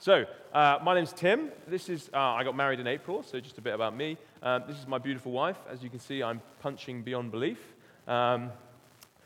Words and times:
So, 0.00 0.26
uh, 0.54 0.78
my 0.80 0.94
name's 0.94 1.12
Tim. 1.12 1.50
This 1.66 1.88
is, 1.88 2.08
uh, 2.14 2.18
I 2.18 2.44
got 2.44 2.54
married 2.54 2.78
in 2.78 2.86
April, 2.86 3.24
so 3.24 3.40
just 3.40 3.58
a 3.58 3.60
bit 3.60 3.74
about 3.74 3.96
me. 3.96 4.16
Um, 4.44 4.62
this 4.68 4.78
is 4.78 4.86
my 4.86 4.98
beautiful 4.98 5.32
wife. 5.32 5.56
As 5.68 5.82
you 5.82 5.90
can 5.90 5.98
see, 5.98 6.22
I'm 6.22 6.40
punching 6.60 7.02
beyond 7.02 7.32
belief. 7.32 7.58
Um, 8.06 8.52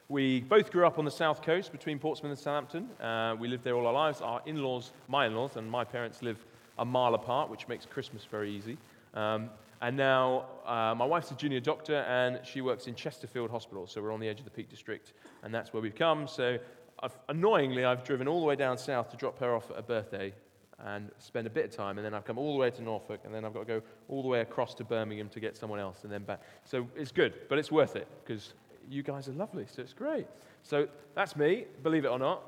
we 0.09 0.41
both 0.41 0.73
grew 0.73 0.87
up 0.87 0.99
on 0.99 1.05
the 1.05 1.11
south 1.11 1.43
coast 1.43 1.73
between 1.73 1.99
Portsmouth 1.99 2.31
and 2.31 2.39
Southampton. 2.39 2.89
Uh, 2.99 3.37
we 3.39 3.49
lived 3.49 3.65
there 3.65 3.75
all 3.75 3.87
our 3.87 3.93
lives. 3.93 4.23
Our 4.23 4.41
in 4.47 4.63
laws, 4.63 4.93
my 5.09 5.27
in 5.27 5.37
laws, 5.37 5.57
and 5.57 5.71
my 5.71 5.85
parents 5.85 6.23
live 6.23 6.43
a 6.79 6.87
mile 6.87 7.13
apart, 7.13 7.51
which 7.51 7.69
makes 7.69 7.85
Christmas 7.85 8.25
very 8.25 8.51
easy. 8.51 8.79
Um, 9.13 9.51
and 9.83 9.95
now 9.95 10.47
uh, 10.65 10.95
my 10.97 11.05
wife's 11.05 11.31
a 11.33 11.35
junior 11.35 11.61
doctor 11.61 11.97
and 11.97 12.41
she 12.47 12.63
works 12.63 12.87
in 12.87 12.95
Chesterfield 12.95 13.51
Hospital. 13.51 13.87
So 13.87 14.01
we're 14.01 14.13
on 14.13 14.21
the 14.21 14.29
edge 14.29 14.39
of 14.39 14.47
the 14.47 14.51
Peak 14.51 14.71
District, 14.71 15.13
and 15.43 15.55
that's 15.55 15.75
where 15.75 15.83
we've 15.83 15.95
come. 15.95 16.27
So 16.27 16.57
I've, 17.03 17.19
annoyingly, 17.29 17.85
I've 17.85 18.05
driven 18.05 18.27
all 18.27 18.41
the 18.41 18.47
way 18.47 18.57
down 18.57 18.79
south 18.79 19.11
to 19.11 19.19
drop 19.19 19.39
her 19.41 19.55
off 19.55 19.69
at 19.69 19.77
her 19.77 19.83
birthday 19.83 20.33
and 20.81 21.11
spend 21.19 21.47
a 21.47 21.51
bit 21.51 21.65
of 21.65 21.71
time, 21.71 21.99
and 21.99 22.05
then 22.05 22.15
I've 22.15 22.25
come 22.25 22.39
all 22.39 22.53
the 22.55 22.59
way 22.59 22.71
to 22.71 22.83
Norfolk, 22.83 23.21
and 23.25 23.35
then 23.35 23.45
I've 23.45 23.55
got 23.55 23.61
to 23.61 23.81
go 23.81 23.83
all 24.09 24.23
the 24.23 24.29
way 24.29 24.41
across 24.41 24.75
to 24.75 24.85
Birmingham 24.85 25.29
to 25.31 25.41
get 25.41 25.57
someone 25.57 25.79
else, 25.79 25.99
and 26.03 26.13
then 26.13 26.25
back. 26.25 26.41
So 26.65 26.87
it's 26.97 27.13
good, 27.13 27.35
but 27.49 27.59
it's 27.59 27.71
worth 27.71 27.97
it 27.97 28.09
because 28.25 28.55
you 28.91 29.03
guys 29.03 29.29
are 29.29 29.33
lovely, 29.33 29.67
so 29.73 29.83
it's 29.83 29.93
great. 29.93 30.27
So 30.63 30.89
that's 31.15 31.37
me, 31.37 31.67
believe 31.83 32.05
it 32.05 32.09
or 32.09 32.19
not. 32.19 32.43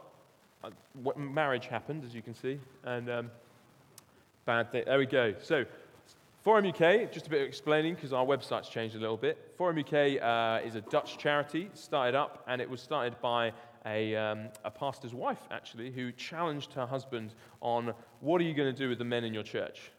I, 0.63 0.71
marriage 1.17 1.67
happened, 1.67 2.05
as 2.05 2.15
you 2.15 2.23
can 2.23 2.35
see, 2.35 2.59
and 2.85 3.11
um, 3.11 3.31
bad 4.47 4.73
thing. 4.73 4.85
There 4.87 4.99
we 4.99 5.07
go. 5.07 5.35
So 5.43 5.65
Forum 6.45 6.67
UK, 6.67 7.11
just 7.11 7.27
a 7.27 7.31
bit 7.31 7.41
of 7.41 7.49
explaining 7.49 7.95
because 7.95 8.13
our 8.13 8.27
website's 8.27 8.69
changed 8.69 8.97
a 8.97 8.99
little 8.99 9.17
bit. 9.17 9.55
Forum 9.57 9.79
UK 9.79 10.23
uh, 10.23 10.67
is 10.67 10.75
a 10.75 10.83
Dutch 10.91 11.17
charity, 11.17 11.71
started 11.73 12.15
up, 12.15 12.45
and 12.47 12.61
it 12.61 12.69
was 12.69 12.83
started 12.83 13.15
by 13.23 13.53
a, 13.87 14.17
um, 14.17 14.49
a 14.65 14.71
pastor's 14.71 15.15
wife, 15.15 15.41
actually, 15.51 15.91
who 15.91 16.13
challenged 16.13 16.73
her 16.73 16.87
husband 16.87 17.35
on 17.61 17.93
what 18.21 18.41
are 18.41 18.45
you 18.45 18.55
going 18.55 18.73
to 18.73 18.79
do 18.79 18.89
with 18.89 18.99
the 18.99 19.05
men 19.05 19.25
in 19.25 19.35
your 19.35 19.43
church? 19.43 19.91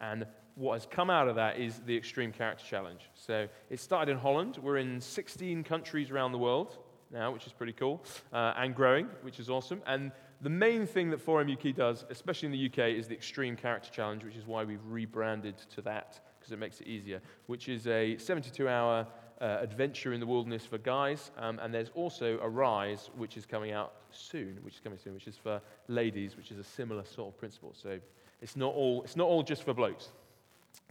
And 0.00 0.26
what 0.54 0.74
has 0.74 0.86
come 0.90 1.10
out 1.10 1.28
of 1.28 1.36
that 1.36 1.58
is 1.58 1.80
the 1.86 1.96
Extreme 1.96 2.32
Character 2.32 2.64
Challenge. 2.64 3.00
So 3.14 3.48
it 3.70 3.80
started 3.80 4.12
in 4.12 4.18
Holland. 4.18 4.58
We're 4.60 4.78
in 4.78 5.00
16 5.00 5.64
countries 5.64 6.10
around 6.10 6.32
the 6.32 6.38
world 6.38 6.78
now, 7.10 7.32
which 7.32 7.46
is 7.46 7.52
pretty 7.52 7.72
cool, 7.72 8.04
uh, 8.32 8.54
and 8.56 8.74
growing, 8.74 9.06
which 9.22 9.40
is 9.40 9.50
awesome. 9.50 9.82
And 9.86 10.12
the 10.42 10.50
main 10.50 10.86
thing 10.86 11.10
that 11.10 11.20
Forum 11.20 11.50
UK 11.50 11.74
does, 11.74 12.04
especially 12.08 12.46
in 12.46 12.52
the 12.52 12.66
UK, 12.66 12.90
is 12.96 13.08
the 13.08 13.14
Extreme 13.14 13.56
Character 13.56 13.90
Challenge, 13.90 14.24
which 14.24 14.36
is 14.36 14.46
why 14.46 14.64
we've 14.64 14.84
rebranded 14.86 15.58
to 15.74 15.82
that, 15.82 16.20
because 16.38 16.52
it 16.52 16.58
makes 16.58 16.80
it 16.80 16.86
easier, 16.86 17.20
which 17.46 17.68
is 17.68 17.86
a 17.86 18.16
72 18.16 18.68
hour 18.68 19.06
uh, 19.40 19.58
adventure 19.60 20.12
in 20.12 20.20
the 20.20 20.26
wilderness 20.26 20.66
for 20.66 20.78
guys, 20.78 21.30
um, 21.38 21.58
and 21.60 21.72
there's 21.72 21.90
also 21.94 22.38
Arise, 22.42 23.10
which 23.16 23.36
is 23.36 23.46
coming 23.46 23.72
out 23.72 23.94
soon, 24.10 24.58
which 24.62 24.74
is 24.74 24.80
coming 24.80 24.98
soon, 24.98 25.14
which 25.14 25.26
is 25.26 25.36
for 25.36 25.60
ladies, 25.88 26.36
which 26.36 26.50
is 26.50 26.58
a 26.58 26.64
similar 26.64 27.04
sort 27.04 27.32
of 27.32 27.38
principle. 27.38 27.74
So 27.74 27.98
it's 28.42 28.56
not 28.56 28.74
all, 28.74 29.02
it's 29.02 29.16
not 29.16 29.26
all 29.26 29.42
just 29.42 29.62
for 29.62 29.74
blokes. 29.74 30.08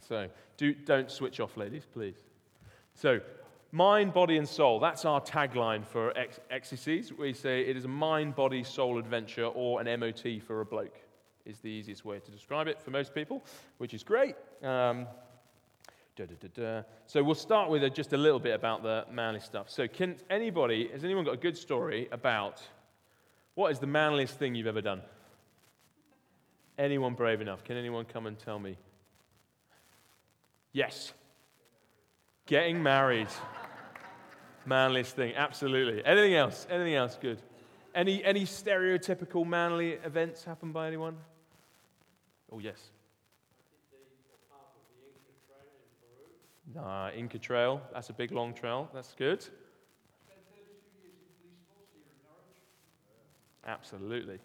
So 0.07 0.27
do, 0.57 0.73
don't 0.73 1.11
switch 1.11 1.39
off, 1.39 1.57
ladies, 1.57 1.83
please. 1.93 2.15
So 2.95 3.19
mind, 3.71 4.13
body, 4.13 4.37
and 4.37 4.47
soul. 4.47 4.79
That's 4.79 5.05
our 5.05 5.21
tagline 5.21 5.85
for 5.85 6.13
Exercise. 6.49 7.13
We 7.13 7.33
say 7.33 7.61
it 7.61 7.77
is 7.77 7.85
a 7.85 7.89
mind, 7.89 8.35
body, 8.35 8.63
soul 8.63 8.97
adventure, 8.97 9.45
or 9.45 9.81
an 9.81 9.99
MOT 9.99 10.41
for 10.45 10.61
a 10.61 10.65
bloke. 10.65 10.97
Is 11.45 11.59
the 11.59 11.69
easiest 11.69 12.05
way 12.05 12.19
to 12.19 12.31
describe 12.31 12.67
it 12.67 12.79
for 12.79 12.91
most 12.91 13.15
people, 13.15 13.43
which 13.77 13.93
is 13.93 14.03
great. 14.03 14.35
Um, 14.61 15.07
Da, 16.19 16.25
da, 16.25 16.47
da, 16.53 16.83
so 17.07 17.23
we'll 17.23 17.33
start 17.33 17.69
with 17.69 17.81
a, 17.81 17.89
just 17.89 18.11
a 18.11 18.17
little 18.17 18.41
bit 18.41 18.53
about 18.53 18.83
the 18.83 19.05
manly 19.09 19.39
stuff. 19.39 19.69
So, 19.69 19.87
can 19.87 20.17
anybody, 20.29 20.89
has 20.91 21.05
anyone 21.05 21.23
got 21.23 21.35
a 21.35 21.37
good 21.37 21.55
story 21.55 22.09
about 22.11 22.61
what 23.55 23.71
is 23.71 23.79
the 23.79 23.87
manliest 23.87 24.37
thing 24.37 24.53
you've 24.53 24.67
ever 24.67 24.81
done? 24.81 25.01
Anyone 26.77 27.13
brave 27.13 27.39
enough? 27.39 27.63
Can 27.63 27.77
anyone 27.77 28.03
come 28.03 28.25
and 28.25 28.37
tell 28.37 28.59
me? 28.59 28.75
Yes. 30.73 31.13
Getting 32.47 32.83
married. 32.83 33.29
Manliest 34.65 35.15
thing, 35.15 35.35
absolutely. 35.35 36.03
Anything 36.03 36.35
else? 36.35 36.67
Anything 36.69 36.95
else 36.95 37.17
good? 37.21 37.41
Any, 37.95 38.21
any 38.25 38.43
stereotypical 38.43 39.47
manly 39.47 39.93
events 39.93 40.43
happen 40.43 40.73
by 40.73 40.87
anyone? 40.87 41.15
Oh, 42.51 42.59
yes. 42.59 42.89
Nah, 46.75 47.09
Inca 47.11 47.39
Trail. 47.39 47.81
That's 47.93 48.09
a 48.09 48.13
big, 48.13 48.31
long 48.31 48.53
trail. 48.53 48.89
That's 48.93 49.13
good. 49.17 49.45
Absolutely. 53.65 54.39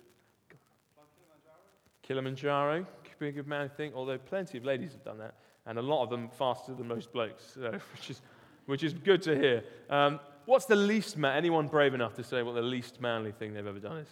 Kilimanjaro 2.02 2.86
could 3.04 3.18
be 3.18 3.28
a 3.28 3.32
good 3.32 3.46
man 3.46 3.70
thing, 3.70 3.92
although 3.94 4.18
plenty 4.18 4.58
of 4.58 4.64
ladies 4.64 4.92
have 4.92 5.04
done 5.04 5.18
that, 5.18 5.34
and 5.66 5.78
a 5.78 5.82
lot 5.82 6.02
of 6.02 6.10
them 6.10 6.28
faster 6.28 6.74
than 6.74 6.86
most 6.88 7.12
blokes, 7.12 7.52
so, 7.54 7.70
which, 7.92 8.10
is, 8.10 8.20
which 8.66 8.82
is 8.82 8.92
good 8.92 9.22
to 9.22 9.34
hear. 9.34 9.64
Um, 9.88 10.20
what's 10.44 10.66
the 10.66 10.76
least 10.76 11.16
man? 11.16 11.36
Anyone 11.36 11.68
brave 11.68 11.94
enough 11.94 12.14
to 12.14 12.24
say 12.24 12.42
what 12.42 12.54
the 12.54 12.62
least 12.62 13.00
manly 13.00 13.32
thing 13.32 13.54
they've 13.54 13.66
ever 13.66 13.78
done 13.78 13.98
is? 13.98 14.08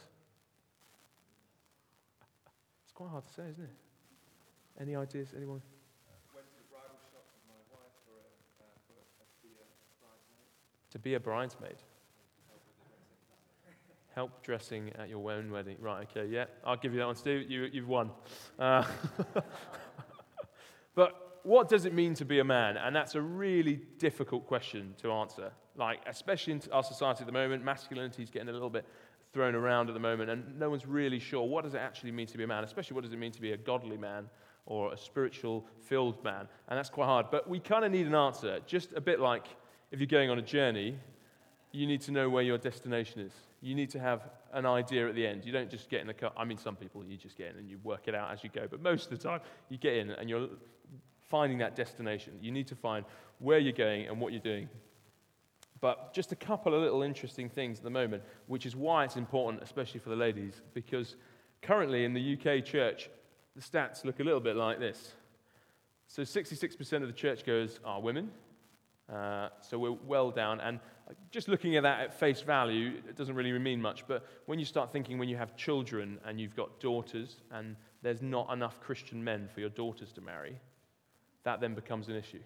It's 2.85 2.93
quite 2.93 3.11
hard 3.11 3.27
to 3.27 3.33
say, 3.33 3.43
isn't 3.51 3.65
it? 3.65 4.81
Any 4.81 4.97
ideas? 4.97 5.29
Anyone? 5.37 5.61
To 10.93 10.99
be 10.99 11.15
a 11.15 11.21
bridesmaid. 11.21 11.77
Help 14.15 14.43
dressing 14.43 14.91
at 14.99 15.09
your 15.09 15.33
own 15.33 15.51
wedding. 15.51 15.77
Right, 15.81 16.07
okay, 16.11 16.31
yeah. 16.31 16.45
I'll 16.67 16.77
give 16.77 16.93
you 16.93 16.99
that 16.99 17.07
one, 17.07 17.17
Steve. 17.17 17.51
You, 17.51 17.63
you've 17.73 17.89
won. 17.89 18.11
Uh, 18.59 18.85
but 20.95 21.41
what 21.45 21.71
does 21.71 21.87
it 21.87 21.95
mean 21.95 22.13
to 22.15 22.27
be 22.27 22.41
a 22.41 22.45
man? 22.45 22.77
And 22.77 22.95
that's 22.95 23.15
a 23.15 23.23
really 23.23 23.81
difficult 23.97 24.47
question 24.47 24.95
to 25.01 25.11
answer. 25.13 25.51
Like, 25.77 26.01
especially 26.07 26.53
in 26.53 26.63
our 26.71 26.83
society 26.83 27.23
at 27.23 27.27
the 27.27 27.33
moment, 27.33 27.65
masculinity 27.65 28.23
is 28.23 28.29
getting 28.29 28.51
a 28.51 28.53
little 28.53 28.69
bit 28.69 28.85
thrown 29.33 29.55
around 29.55 29.89
at 29.89 29.95
the 29.95 30.01
moment, 30.01 30.29
and 30.29 30.59
no 30.59 30.69
one's 30.69 30.85
really 30.85 31.19
sure 31.19 31.43
what 31.49 31.65
does 31.65 31.73
it 31.73 31.79
actually 31.79 32.13
mean 32.13 32.27
to 32.27 32.37
be 32.37 32.45
a 32.45 32.47
man, 32.47 32.65
especially 32.65 32.95
what 32.95 33.03
does 33.03 33.15
it 33.15 33.19
mean 33.19 33.33
to 33.33 33.41
be 33.41 33.53
a 33.53 33.57
godly 33.57 33.97
man 33.97 34.29
or 34.67 34.93
a 34.93 34.97
spiritual 34.99 35.67
filled 35.81 36.23
man. 36.23 36.47
And 36.69 36.79
that's 36.79 36.91
quite 36.91 37.07
hard. 37.07 37.27
But 37.31 37.49
we 37.49 37.61
kind 37.61 37.83
of 37.83 37.91
need 37.91 38.07
an 38.07 38.15
answer, 38.15 38.61
just 38.67 38.93
a 38.95 39.01
bit 39.01 39.21
like 39.21 39.47
if 39.93 40.01
you're 40.01 40.07
going 40.07 40.31
on 40.31 40.39
a 40.39 40.43
journey, 40.43 40.99
you 41.71 41.87
need 41.87 42.01
to 42.03 42.11
know 42.11 42.29
where 42.29 42.43
your 42.43 42.59
destination 42.59 43.21
is. 43.21 43.33
You 43.61 43.75
need 43.75 43.91
to 43.91 44.01
have 44.01 44.29
an 44.53 44.67
idea 44.67 45.09
at 45.09 45.15
the 45.15 45.27
end. 45.27 45.45
You 45.45 45.53
don't 45.53 45.71
just 45.71 45.89
get 45.89 46.01
in 46.01 46.07
the 46.07 46.15
car. 46.15 46.33
I 46.37 46.45
mean, 46.45 46.59
some 46.59 46.77
people, 46.77 47.05
you 47.05 47.17
just 47.17 47.37
get 47.37 47.53
in 47.53 47.59
and 47.59 47.69
you 47.69 47.79
work 47.85 48.09
it 48.09 48.15
out 48.15 48.33
as 48.33 48.43
you 48.43 48.51
go. 48.53 48.67
But 48.69 48.83
most 48.83 49.11
of 49.11 49.19
the 49.19 49.29
time, 49.29 49.41
you 49.69 49.79
get 49.79 49.95
in 49.95 50.11
and 50.11 50.29
you're 50.29 50.49
finding 51.29 51.59
that 51.59 51.77
destination. 51.77 52.35
You 52.41 52.51
need 52.51 52.67
to 52.69 52.75
find 52.75 53.05
where 53.39 53.59
you're 53.59 53.73
going 53.73 54.09
and 54.09 54.21
what 54.21 54.33
you're 54.33 54.43
doing. 54.43 54.69
But 55.81 56.15
just 56.15 56.33
a 56.33 56.37
couple 56.37 56.75
of 56.75 56.83
little 56.83 57.03
interesting 57.03 57.49
things 57.49 57.79
at 57.79 57.85
the 57.85 57.91
moment, 57.91 58.23
which 58.47 58.67
is 58.67 58.75
why 58.75 59.05
it's 59.05 59.17
important, 59.17 59.63
especially 59.63 60.01
for 60.01 60.11
the 60.11 60.17
ladies, 60.17 60.63
because 60.75 61.17
currently 61.61 62.05
in 62.05 62.15
the 62.15 62.35
UK 62.35 62.65
church, 62.65 63.11
the 63.57 63.63
stats 63.63 64.05
look 64.05 64.21
a 64.21 64.25
little 64.25 64.41
bit 64.41 64.57
like 64.57 64.79
this. 64.79 65.15
So 66.07 66.23
66% 66.23 67.03
of 67.03 67.09
the 67.09 67.13
churchgoers 67.13 67.81
are 67.85 68.01
women, 68.01 68.31
uh, 69.13 69.49
so 69.61 69.79
we're 69.79 69.93
well 70.07 70.31
down. 70.31 70.61
And 70.61 70.81
just 71.31 71.49
looking 71.49 71.77
at 71.77 71.83
that 71.83 72.01
at 72.01 72.19
face 72.19 72.41
value, 72.41 72.95
it 73.09 73.17
doesn't 73.17 73.35
really 73.35 73.57
mean 73.59 73.81
much. 73.81 74.07
But 74.07 74.27
when 74.47 74.59
you 74.59 74.65
start 74.65 74.91
thinking 74.93 75.19
when 75.19 75.29
you 75.29 75.37
have 75.37 75.57
children 75.57 76.19
and 76.25 76.41
you've 76.41 76.57
got 76.57 76.81
daughters 76.81 77.37
and 77.51 77.77
there's 78.03 78.23
not 78.23 78.51
enough 78.53 78.81
Christian 78.81 79.23
men 79.23 79.49
for 79.53 79.61
your 79.61 79.69
daughters 79.69 80.13
to 80.13 80.21
marry, 80.21 80.59
that 81.45 81.61
then 81.61 81.75
becomes 81.75 82.09
an 82.09 82.17
issue. 82.17 82.41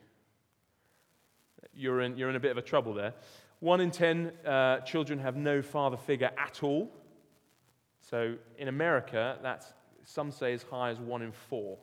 You're 1.75 2.01
in, 2.01 2.17
you're 2.17 2.31
in 2.31 2.37
a 2.37 2.41
bit 2.41 2.51
of 2.51 2.59
a 2.59 2.63
trouble 2.63 2.95
there. 2.95 3.15
One 3.61 3.81
in 3.81 3.91
ten 3.91 4.33
uh, 4.45 4.81
children 4.81 5.19
have 5.21 5.37
no 5.37 5.63
father 5.63 5.97
figure 5.97 6.31
at 6.37 6.63
all. 6.63 6.91
So 8.01 8.35
in 8.59 8.69
America, 8.69 9.39
that's 9.43 9.73
some 10.05 10.31
say 10.31 10.53
as 10.53 10.63
high 10.63 10.91
as 10.91 10.99
one 10.99 11.23
in 11.23 11.33
four 11.33 11.79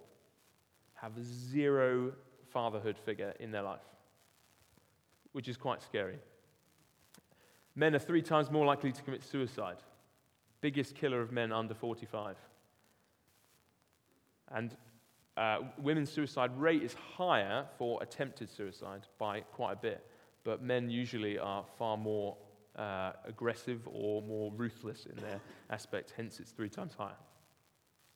have 0.94 1.12
zero 1.22 2.14
fatherhood 2.52 2.98
figure 2.98 3.34
in 3.40 3.52
their 3.52 3.64
life 3.64 3.82
which 5.34 5.48
is 5.48 5.58
quite 5.58 5.84
scary. 5.84 6.18
Men 7.76 7.96
are 7.96 8.00
three 8.00 8.22
times 8.22 8.50
more 8.50 8.66
likely 8.66 8.92
to 8.92 9.02
commit 9.02 9.24
suicide, 9.24 9.78
biggest 10.62 10.96
killer 10.96 11.22
of 11.22 11.32
men 11.32 11.52
under 11.52 11.74
45. 11.74 12.38
And 14.52 14.76
uh, 15.36 15.60
women's 15.80 16.12
suicide 16.12 16.52
rate 16.58 16.84
is 16.84 16.96
higher 17.18 17.66
for 17.78 18.02
attempted 18.04 18.50
suicide 18.50 19.08
by 19.18 19.42
quite 19.42 19.74
a 19.74 19.76
bit, 19.76 20.06
but 20.44 20.62
men 20.62 20.90
usually 20.90 21.40
are 21.40 21.66
far 21.78 21.98
more 21.98 22.38
uh, 22.76 23.14
aggressive 23.26 23.88
or 23.92 24.22
more 24.22 24.52
ruthless 24.56 25.06
in 25.06 25.16
their 25.18 25.40
aspect, 25.70 26.14
hence 26.16 26.40
it's 26.40 26.52
three 26.52 26.70
times 26.70 26.94
higher. 26.96 27.16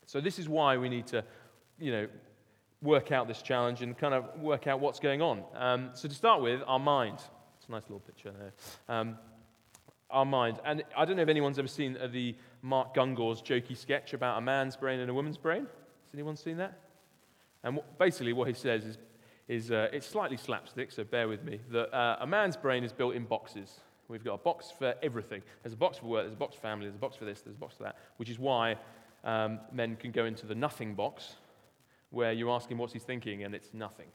So 0.06 0.22
this 0.22 0.40
is 0.40 0.48
why 0.48 0.78
we 0.78 0.90
need 0.90 1.08
to, 1.08 1.24
you 1.80 1.92
know, 1.92 2.08
work 2.82 3.12
out 3.12 3.28
this 3.28 3.42
challenge 3.42 3.82
and 3.82 3.98
kind 3.98 4.14
of 4.14 4.40
work 4.40 4.68
out 4.68 4.80
what's 4.80 5.00
going 5.00 5.22
on. 5.22 5.44
Um, 5.56 5.90
so, 5.94 6.08
to 6.08 6.14
start 6.14 6.42
with, 6.42 6.62
our 6.68 6.80
mind. 6.80 7.20
It's 7.58 7.68
a 7.68 7.72
nice 7.72 7.84
little 7.84 8.00
picture 8.00 8.32
there. 8.32 8.54
Um, 8.96 9.18
our 10.10 10.26
mind. 10.26 10.60
And 10.64 10.84
I 10.96 11.06
don't 11.06 11.18
know 11.18 11.24
if 11.24 11.30
anyone's 11.30 11.60
ever 11.60 11.68
seen 11.68 11.98
the 12.12 12.36
Mark 12.62 12.94
Gungor's 12.94 13.42
jokey 13.42 13.78
sketch 13.78 14.14
about 14.14 14.38
a 14.38 14.42
man's 14.42 14.76
brain 14.76 15.00
and 15.00 15.10
a 15.10 15.14
woman's 15.14 15.38
brain? 15.38 15.62
Has 15.62 16.14
anyone 16.14 16.36
seen 16.36 16.58
that? 16.58 16.80
And 17.64 17.80
basically, 17.98 18.34
what 18.34 18.48
he 18.48 18.54
says 18.54 18.86
is, 18.86 18.98
is 19.48 19.72
uh, 19.72 19.90
it's 19.92 20.08
slightly 20.08 20.38
slapstick, 20.38 20.92
so 20.92 21.04
bear 21.04 21.28
with 21.28 21.44
me, 21.44 21.60
that 21.72 21.94
uh, 21.94 22.18
a 22.20 22.28
man's 22.28 22.58
brain 22.58 22.84
is 22.84 22.94
built 22.94 23.16
in 23.16 23.26
boxes. 23.26 23.80
We've 24.08 24.24
got 24.24 24.36
a 24.36 24.38
box 24.38 24.72
for 24.78 24.96
everything. 25.04 25.42
There's 25.64 25.74
a 25.74 25.78
box 25.78 25.98
for 25.98 26.06
work, 26.06 26.24
there's 26.24 26.34
a 26.34 26.38
box 26.38 26.56
for 26.56 26.62
family, 26.62 26.86
there's 26.86 26.96
a 26.96 27.00
box 27.00 27.18
for 27.18 27.26
this, 27.26 27.42
there's 27.42 27.56
a 27.56 27.60
box 27.60 27.76
for 27.76 27.84
that, 27.84 27.98
which 28.18 28.30
is 28.30 28.40
why 28.40 28.78
um, 29.24 29.60
men 29.72 29.98
can 29.98 30.12
go 30.12 30.26
into 30.26 30.46
the 30.46 30.56
nothing 30.56 30.94
box, 30.94 31.36
where 32.12 32.32
you 32.32 32.52
ask 32.52 32.70
him 32.70 32.78
what's 32.78 32.94
he's 32.94 33.04
thinking, 33.04 33.44
and 33.44 33.54
it's 33.54 33.74
nothing. 33.74 34.08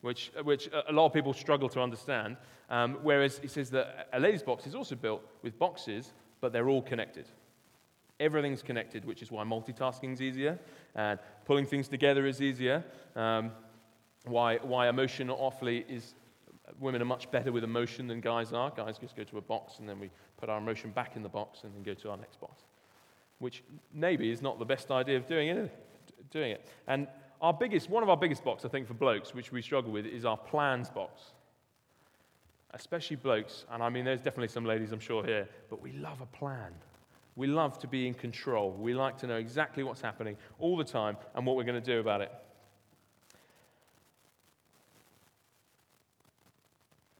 Which, 0.00 0.32
which 0.42 0.68
a 0.88 0.92
lot 0.92 1.06
of 1.06 1.12
people 1.12 1.32
struggle 1.32 1.68
to 1.70 1.80
understand. 1.80 2.36
Um, 2.68 2.98
whereas 3.02 3.38
he 3.38 3.48
says 3.48 3.70
that 3.70 4.08
a 4.12 4.20
lady's 4.20 4.42
box 4.42 4.66
is 4.66 4.74
also 4.74 4.94
built 4.94 5.22
with 5.42 5.58
boxes, 5.58 6.12
but 6.40 6.52
they're 6.52 6.68
all 6.68 6.82
connected. 6.82 7.26
Everything's 8.20 8.62
connected, 8.62 9.04
which 9.04 9.22
is 9.22 9.30
why 9.30 9.44
multitasking 9.44 10.12
is 10.12 10.20
easier, 10.20 10.58
and 10.94 11.18
pulling 11.46 11.66
things 11.66 11.88
together 11.88 12.26
is 12.26 12.40
easier. 12.40 12.84
Um, 13.16 13.50
why, 14.24 14.58
why 14.58 14.88
emotion 14.88 15.30
awfully 15.30 15.84
is 15.88 16.14
women 16.80 17.02
are 17.02 17.06
much 17.06 17.30
better 17.30 17.52
with 17.52 17.64
emotion 17.64 18.06
than 18.06 18.20
guys 18.20 18.52
are. 18.52 18.70
Guys 18.70 18.98
just 18.98 19.16
go 19.16 19.24
to 19.24 19.38
a 19.38 19.40
box 19.40 19.78
and 19.78 19.88
then 19.88 19.98
we 20.00 20.10
put 20.38 20.48
our 20.48 20.58
emotion 20.58 20.90
back 20.90 21.16
in 21.16 21.22
the 21.22 21.28
box 21.28 21.64
and 21.64 21.74
then 21.74 21.82
go 21.82 21.94
to 21.94 22.10
our 22.10 22.16
next 22.16 22.40
box, 22.40 22.62
which 23.38 23.62
maybe 23.92 24.30
is 24.30 24.42
not 24.42 24.58
the 24.58 24.64
best 24.64 24.90
idea 24.90 25.16
of 25.16 25.26
doing 25.26 25.48
it. 25.48 25.72
Doing 26.30 26.52
it. 26.52 26.68
And 26.86 27.06
our 27.40 27.52
biggest, 27.52 27.90
one 27.90 28.02
of 28.02 28.08
our 28.08 28.16
biggest 28.16 28.44
boxes, 28.44 28.66
I 28.66 28.68
think, 28.68 28.86
for 28.86 28.94
blokes, 28.94 29.34
which 29.34 29.52
we 29.52 29.62
struggle 29.62 29.92
with, 29.92 30.06
is 30.06 30.24
our 30.24 30.36
plans 30.36 30.90
box. 30.90 31.32
Especially 32.72 33.16
blokes, 33.16 33.66
and 33.70 33.82
I 33.82 33.88
mean, 33.88 34.04
there's 34.04 34.20
definitely 34.20 34.48
some 34.48 34.64
ladies, 34.64 34.90
I'm 34.92 35.00
sure, 35.00 35.24
here, 35.24 35.48
but 35.70 35.80
we 35.80 35.92
love 35.92 36.20
a 36.20 36.26
plan. 36.26 36.72
We 37.36 37.46
love 37.46 37.78
to 37.80 37.86
be 37.86 38.06
in 38.06 38.14
control. 38.14 38.72
We 38.72 38.94
like 38.94 39.18
to 39.18 39.26
know 39.26 39.36
exactly 39.36 39.82
what's 39.82 40.00
happening 40.00 40.36
all 40.58 40.76
the 40.76 40.84
time 40.84 41.16
and 41.34 41.46
what 41.46 41.56
we're 41.56 41.64
going 41.64 41.80
to 41.80 41.92
do 41.92 42.00
about 42.00 42.20
it. 42.20 42.32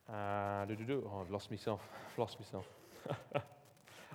Uh, 0.09 0.67
oh, 0.91 1.21
I've 1.21 1.31
lost 1.31 1.51
myself. 1.51 1.81
I've 2.13 2.19
lost 2.19 2.39
myself. 2.39 2.67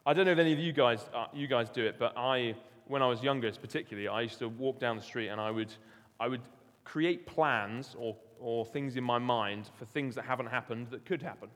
I 0.05 0.13
don't 0.13 0.25
know 0.25 0.31
if 0.31 0.39
any 0.39 0.53
of 0.53 0.59
you 0.59 0.71
guys, 0.71 1.09
uh, 1.13 1.25
you 1.33 1.47
guys 1.47 1.69
do 1.69 1.85
it, 1.85 1.97
but 1.99 2.13
I, 2.15 2.55
when 2.89 3.03
I 3.03 3.07
was 3.07 3.21
youngest, 3.21 3.61
particularly, 3.61 4.07
I 4.07 4.21
used 4.21 4.39
to 4.39 4.49
walk 4.49 4.79
down 4.79 4.97
the 4.97 5.03
street 5.03 5.29
and 5.29 5.39
I 5.39 5.51
would, 5.51 5.71
I 6.19 6.27
would 6.27 6.41
create 6.83 7.27
plans 7.27 7.95
or, 7.97 8.15
or 8.39 8.65
things 8.65 8.95
in 8.95 9.03
my 9.03 9.19
mind 9.19 9.69
for 9.77 9.85
things 9.85 10.15
that 10.15 10.25
haven't 10.25 10.47
happened 10.47 10.87
that 10.89 11.05
could 11.05 11.21
happen. 11.21 11.49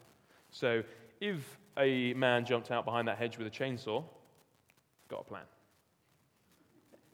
So 0.52 0.84
if 1.20 1.58
a 1.76 2.14
man 2.14 2.46
jumped 2.46 2.70
out 2.70 2.86
behind 2.86 3.08
that 3.08 3.18
hedge 3.18 3.40
with 3.40 3.48
a 3.48 3.50
chainsaw, 3.50 4.04
got 5.10 5.22
a 5.22 5.24
plan. 5.24 5.42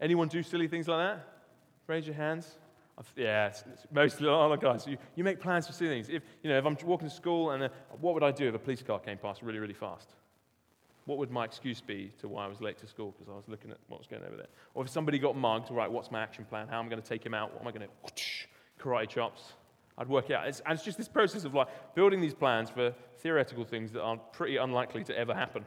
Anyone 0.02 0.28
do 0.28 0.44
silly 0.44 0.68
things 0.68 0.90
like 0.90 1.00
that? 1.00 1.26
Raise 1.88 2.06
your 2.06 2.16
hands. 2.16 2.58
Yeah, 3.16 3.48
it's, 3.48 3.64
it's 3.72 3.88
mostly 3.90 4.28
a 4.28 4.32
lot 4.32 4.60
guys. 4.60 4.86
You, 4.86 4.98
you 5.16 5.24
make 5.24 5.40
plans 5.40 5.66
for 5.66 5.72
silly 5.72 5.92
things. 5.92 6.10
If, 6.10 6.24
you 6.44 6.50
know, 6.50 6.58
if 6.58 6.66
I'm 6.66 6.76
walking 6.86 7.08
to 7.08 7.16
school 7.16 7.52
and 7.52 7.64
uh, 7.64 7.70
what 8.02 8.14
would 8.14 8.24
I 8.24 8.32
do 8.32 8.50
if 8.50 8.56
a 8.56 8.60
police 8.60 8.84
car 8.84 9.00
came 9.00 9.18
past 9.18 9.42
really, 9.42 9.60
really 9.60 9.74
fast? 9.74 10.10
What 11.10 11.18
would 11.18 11.32
my 11.32 11.44
excuse 11.44 11.82
be 11.82 12.12
to 12.20 12.28
why 12.28 12.46
I 12.46 12.48
was 12.48 12.62
late 12.62 12.78
to 12.78 12.88
school 12.88 13.16
because 13.18 13.34
I 13.34 13.36
was 13.36 13.48
looking 13.48 13.72
at 13.72 13.80
what 13.88 14.00
was 14.00 14.06
going 14.06 14.22
over 14.22 14.38
there? 14.38 14.50
Or 14.76 14.84
if 14.84 14.92
somebody 14.92 15.18
got 15.18 15.36
mugged, 15.36 15.72
right, 15.72 15.92
what's 15.92 16.12
my 16.12 16.22
action 16.22 16.46
plan? 16.46 16.68
How 16.68 16.78
am 16.78 16.86
I 16.86 16.90
going 16.90 17.02
to 17.02 17.10
take 17.10 17.26
him 17.26 17.34
out? 17.34 17.52
What 17.52 17.64
am 17.64 17.68
I 17.68 17.72
going 17.72 17.88
to 17.88 18.14
do? 18.14 18.24
karate 18.80 19.10
chops? 19.10 19.42
I'd 19.98 20.08
work 20.08 20.30
it 20.30 20.36
out. 20.36 20.48
It's, 20.48 20.60
and 20.68 20.76
it's 20.76 20.86
just 20.86 21.00
this 21.00 21.08
process 21.08 21.46
of 21.46 21.56
like 21.56 21.96
building 21.96 22.22
these 22.22 22.36
plans 22.36 22.70
for 22.70 22.94
theoretical 23.18 23.66
things 23.66 23.92
that 23.94 24.04
are 24.04 24.18
pretty 24.18 24.58
unlikely 24.58 25.04
to 25.06 25.18
ever 25.18 25.34
happen. 25.34 25.66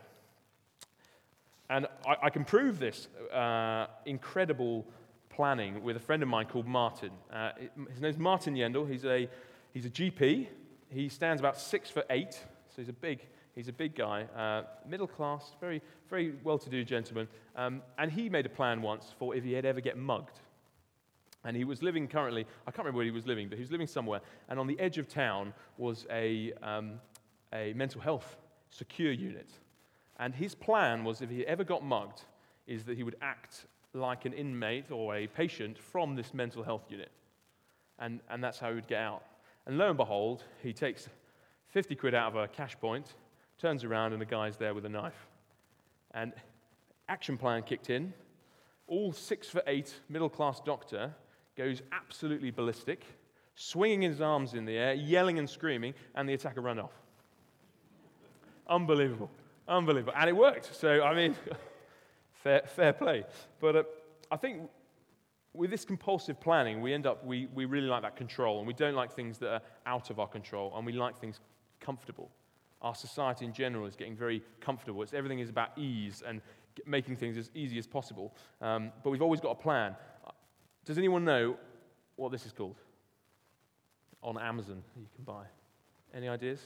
And 1.69 1.89
I, 2.07 2.27
I 2.27 2.31
can 2.31 2.45
prove 2.45 2.79
this 2.79 3.09
uh, 3.35 3.89
incredible 4.07 4.87
planning 5.29 5.83
with 5.83 5.97
a 5.97 6.01
friend 6.01 6.23
of 6.23 6.29
mine 6.29 6.47
called 6.47 6.69
Martin. 6.69 7.11
Uh, 7.33 7.51
his 7.91 8.01
name's 8.01 8.17
Martin 8.17 8.55
Yendel. 8.55 8.89
He's 8.89 9.05
a, 9.05 9.29
he's 9.75 9.87
a 9.87 9.91
GP. 9.91 10.47
He 10.89 11.09
stands 11.09 11.41
about 11.41 11.59
six 11.59 11.91
foot 11.91 12.07
eight, 12.11 12.35
so 12.35 12.77
he's 12.77 12.89
a 12.89 12.93
big, 12.93 13.27
he's 13.55 13.69
a 13.69 13.73
big 13.73 13.95
guy, 13.95 14.25
uh, 14.37 14.63
middle 14.89 15.07
class, 15.07 15.55
very, 15.61 15.83
very 16.09 16.35
well 16.45 16.59
to 16.59 16.71
do 16.71 16.85
gentleman. 16.85 17.29
Um, 17.57 17.83
and 17.99 18.11
he 18.11 18.29
made 18.29 18.47
a 18.47 18.51
plan 18.51 18.83
once 18.83 19.15
for 19.19 19.35
if 19.35 19.45
he 19.45 19.53
had 19.53 19.65
ever 19.65 19.81
get 19.81 19.97
mugged. 19.97 20.41
And 21.45 21.57
he 21.57 21.65
was 21.65 21.83
living 21.83 22.07
currently, 22.07 22.47
I 22.67 22.71
can't 22.71 22.79
remember 22.79 22.99
where 22.99 23.05
he 23.05 23.11
was 23.11 23.27
living, 23.27 23.49
but 23.49 23.59
he 23.59 23.63
was 23.63 23.73
living 23.73 23.89
somewhere. 23.89 24.21
And 24.49 24.61
on 24.61 24.67
the 24.67 24.79
edge 24.79 24.99
of 24.99 25.09
town 25.09 25.53
was 25.77 26.07
a, 26.11 26.53
um, 26.63 27.01
a 27.53 27.73
mental 27.73 28.01
health 28.01 28.37
secure 28.71 29.13
unit. 29.13 29.51
And 30.19 30.35
his 30.35 30.55
plan 30.55 31.05
was 31.05 31.21
if 31.21 31.31
he 31.31 31.47
ever 31.47 31.65
got 31.65 31.85
mugged, 31.85 32.23
is 32.67 32.85
that 32.85 32.97
he 32.97 33.03
would 33.03 33.17
act 33.21 33.67
like 33.93 34.25
an 34.25 34.33
inmate 34.33 34.91
or 34.91 35.17
a 35.17 35.27
patient 35.27 35.79
from 35.79 36.15
this 36.15 36.33
mental 36.33 36.63
health 36.63 36.85
unit. 36.89 37.11
And, 37.99 38.21
and 38.31 38.43
that's 38.43 38.59
how 38.59 38.69
he 38.69 38.77
would 38.77 38.87
get 38.87 39.01
out. 39.01 39.25
And 39.67 39.79
lo 39.79 39.89
and 39.89 39.97
behold, 39.97 40.45
he 40.63 40.73
takes 40.73 41.09
50 41.69 41.95
quid 41.97 42.15
out 42.15 42.29
of 42.29 42.37
a 42.37 42.49
cash 42.49 42.79
point, 42.79 43.15
turns 43.63 43.85
around, 43.85 44.13
and 44.13 44.21
the 44.21 44.27
guy's 44.27 44.57
there 44.57 44.75
with 44.75 44.85
a 44.85 44.89
knife. 44.89 45.29
And 46.13 46.33
action 47.09 47.39
plan 47.39 47.63
kicked 47.63 47.91
in. 47.91 48.13
All 48.89 49.13
six 49.13 49.49
foot 49.49 49.63
eight 49.69 49.95
middle 50.09 50.29
class 50.29 50.61
doctor 50.61 51.15
goes 51.57 51.81
absolutely 51.93 52.51
ballistic, 52.51 53.05
swinging 53.55 54.03
his 54.03 54.21
arms 54.21 54.55
in 54.55 54.65
the 54.65 54.77
air, 54.77 54.95
yelling 54.95 55.39
and 55.39 55.49
screaming, 55.49 55.95
and 56.17 56.29
the 56.29 56.35
attacker 56.35 56.61
ran 56.61 56.81
off. 56.81 56.93
Unbelievable. 58.67 59.31
Unbelievable. 59.69 60.13
And 60.17 60.29
it 60.29 60.37
worked. 60.37 60.75
So, 60.75 61.03
I 61.03 61.15
mean, 61.15 61.37
fair, 62.33 62.63
fair 62.67 62.93
play. 62.93 63.25
But 63.61 63.77
uh, 63.77 63.83
I 64.31 64.37
think 64.37 64.69
with 65.55 65.71
this 65.71 65.85
compulsive 65.85 66.41
planning, 66.41 66.81
we 66.81 66.93
end 66.93 67.07
up, 67.07 67.25
we, 67.25 67.47
we 67.55 67.65
really 67.65 67.87
like 67.87 68.03
that 68.03 68.17
control, 68.17 68.59
and 68.59 68.67
we 68.67 68.75
don't 68.75 68.95
like 68.95 69.13
things 69.13 69.39
that 69.39 69.53
are 69.53 69.63
out 69.87 70.11
of 70.11 70.19
our 70.19 70.29
control, 70.29 70.73
and 70.77 70.85
we 70.85 70.93
like 70.93 71.17
things 71.19 71.39
comfortable. 71.81 72.31
Our 72.83 72.95
society 72.95 73.45
in 73.45 73.53
general 73.53 73.87
is 73.87 73.97
getting 73.97 74.17
very 74.17 74.43
comfortable. 74.61 75.03
It's, 75.03 75.15
everything 75.15 75.39
is 75.39 75.49
about 75.49 75.79
ease 75.79 76.23
and 76.27 76.41
making 76.85 77.17
things 77.17 77.37
as 77.37 77.51
easy 77.55 77.79
as 77.79 77.87
possible. 77.87 78.35
Um, 78.61 78.91
but 79.03 79.11
we've 79.11 79.23
always 79.23 79.41
got 79.41 79.51
a 79.51 79.55
plan. 79.63 79.95
Does 80.85 80.99
anyone 80.99 81.25
know 81.25 81.57
what 82.17 82.33
this 82.33 82.45
is 82.45 82.53
called? 82.53 82.77
On 84.23 84.39
Amazon, 84.39 84.83
you 84.97 85.07
can 85.15 85.25
buy. 85.25 85.45
Any 86.15 86.29
ideas? 86.29 86.61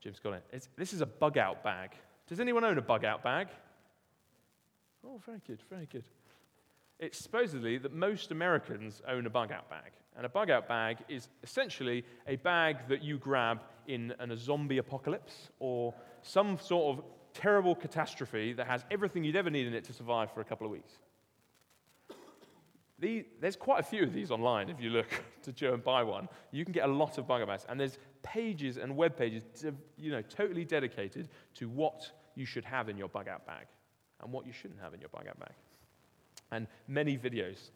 Jim's 0.00 0.18
got 0.18 0.34
it. 0.34 0.44
It's, 0.52 0.68
this 0.76 0.92
is 0.92 1.00
a 1.00 1.06
bug 1.06 1.38
out 1.38 1.64
bag. 1.64 1.92
Does 2.28 2.40
anyone 2.40 2.64
own 2.64 2.76
a 2.76 2.82
bug 2.82 3.04
out 3.04 3.22
bag? 3.22 3.48
Oh, 5.06 5.20
very 5.24 5.40
good, 5.46 5.60
very 5.70 5.86
good. 5.86 6.04
It's 6.98 7.18
supposedly 7.18 7.78
that 7.78 7.92
most 7.92 8.30
Americans 8.30 9.02
own 9.08 9.26
a 9.26 9.30
bug 9.30 9.52
out 9.52 9.68
bag. 9.68 9.92
And 10.16 10.24
a 10.24 10.28
bug 10.28 10.48
out 10.48 10.68
bag 10.68 10.98
is 11.08 11.28
essentially 11.42 12.04
a 12.28 12.36
bag 12.36 12.88
that 12.88 13.02
you 13.02 13.18
grab 13.18 13.62
in 13.88 14.14
an, 14.20 14.30
a 14.30 14.36
zombie 14.36 14.78
apocalypse 14.78 15.48
or 15.58 15.92
some 16.22 16.58
sort 16.58 16.96
of 16.96 17.04
terrible 17.34 17.74
catastrophe 17.74 18.52
that 18.52 18.66
has 18.66 18.84
everything 18.90 19.24
you'd 19.24 19.36
ever 19.36 19.50
need 19.50 19.66
in 19.66 19.74
it 19.74 19.84
to 19.84 19.92
survive 19.92 20.32
for 20.32 20.40
a 20.40 20.44
couple 20.44 20.66
of 20.66 20.70
weeks. 20.70 20.92
The, 23.00 23.26
there's 23.40 23.56
quite 23.56 23.80
a 23.80 23.82
few 23.82 24.04
of 24.04 24.12
these 24.12 24.30
online 24.30 24.70
if 24.70 24.80
you 24.80 24.90
look 24.90 25.08
to 25.42 25.52
go 25.52 25.74
and 25.74 25.82
buy 25.82 26.04
one. 26.04 26.28
You 26.52 26.64
can 26.64 26.72
get 26.72 26.88
a 26.88 26.92
lot 26.92 27.18
of 27.18 27.26
bug 27.26 27.42
out 27.42 27.48
bags. 27.48 27.66
And 27.68 27.78
there's 27.78 27.98
pages 28.22 28.76
and 28.76 28.96
web 28.96 29.16
pages 29.16 29.42
you 29.98 30.12
know, 30.12 30.22
totally 30.22 30.64
dedicated 30.64 31.28
to 31.54 31.68
what 31.68 32.10
you 32.36 32.46
should 32.46 32.64
have 32.64 32.88
in 32.88 32.96
your 32.96 33.08
bug 33.08 33.26
out 33.26 33.44
bag 33.46 33.66
and 34.22 34.32
what 34.32 34.46
you 34.46 34.52
shouldn't 34.52 34.80
have 34.80 34.94
in 34.94 35.00
your 35.00 35.08
bug 35.08 35.26
out 35.28 35.38
bag. 35.40 35.52
And 36.50 36.66
many 36.86 37.16
videos 37.16 37.70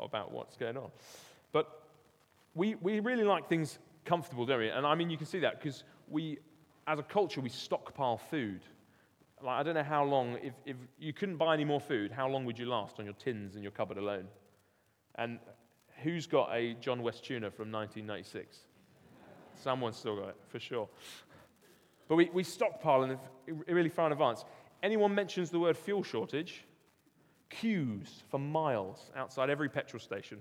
about 0.00 0.32
what's 0.32 0.56
going 0.56 0.76
on. 0.76 0.90
But 1.52 1.82
we, 2.54 2.74
we 2.76 3.00
really 3.00 3.24
like 3.24 3.48
things 3.48 3.78
comfortable, 4.04 4.46
don't 4.46 4.60
we? 4.60 4.68
And 4.68 4.86
I 4.86 4.94
mean, 4.94 5.10
you 5.10 5.16
can 5.16 5.26
see 5.26 5.40
that 5.40 5.60
because 5.60 5.84
we, 6.08 6.38
as 6.86 6.98
a 6.98 7.02
culture, 7.02 7.40
we 7.40 7.48
stockpile 7.48 8.18
food. 8.18 8.60
Like, 9.42 9.60
I 9.60 9.62
don't 9.62 9.74
know 9.74 9.84
how 9.84 10.04
long, 10.04 10.38
if, 10.42 10.54
if 10.64 10.76
you 10.98 11.12
couldn't 11.12 11.36
buy 11.36 11.54
any 11.54 11.64
more 11.64 11.80
food, 11.80 12.10
how 12.10 12.28
long 12.28 12.44
would 12.44 12.58
you 12.58 12.66
last 12.66 12.98
on 12.98 13.04
your 13.04 13.14
tins 13.14 13.54
in 13.54 13.62
your 13.62 13.70
cupboard 13.70 13.98
alone? 13.98 14.26
And 15.14 15.38
who's 16.02 16.26
got 16.26 16.50
a 16.54 16.74
John 16.74 17.02
West 17.02 17.24
tuna 17.24 17.50
from 17.50 17.70
1996? 17.70 18.58
Someone's 19.54 19.96
still 19.96 20.16
got 20.16 20.30
it, 20.30 20.36
for 20.48 20.58
sure. 20.58 20.88
But 22.08 22.16
we, 22.16 22.30
we 22.32 22.42
stockpile 22.42 23.02
in 23.04 23.18
really 23.66 23.88
far 23.88 24.06
in 24.06 24.12
advance. 24.12 24.44
Anyone 24.82 25.14
mentions 25.14 25.50
the 25.50 25.58
word 25.58 25.76
fuel 25.76 26.02
shortage, 26.02 26.64
queues 27.50 28.22
for 28.30 28.38
miles 28.38 29.10
outside 29.16 29.50
every 29.50 29.68
petrol 29.68 30.00
station. 30.00 30.40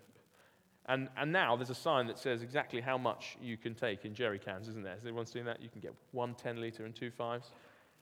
And, 0.88 1.10
and 1.18 1.32
now 1.32 1.56
there's 1.56 1.70
a 1.70 1.76
sign 1.76 2.08
that 2.08 2.18
says 2.18 2.42
exactly 2.42 2.80
how 2.80 2.98
much 2.98 3.38
you 3.42 3.58
can 3.58 3.76
take 3.76 4.06
in 4.06 4.14
jerry 4.14 4.40
cans, 4.40 4.70
isn't 4.70 4.84
there? 4.84 4.96
Has 4.96 5.30
seen 5.30 5.46
that? 5.46 5.62
You 5.62 5.70
can 5.70 5.82
get 5.82 5.94
one 6.12 6.34
10 6.34 6.62
litre 6.62 6.86
and 6.86 6.96
two 6.96 7.12
fives. 7.12 7.52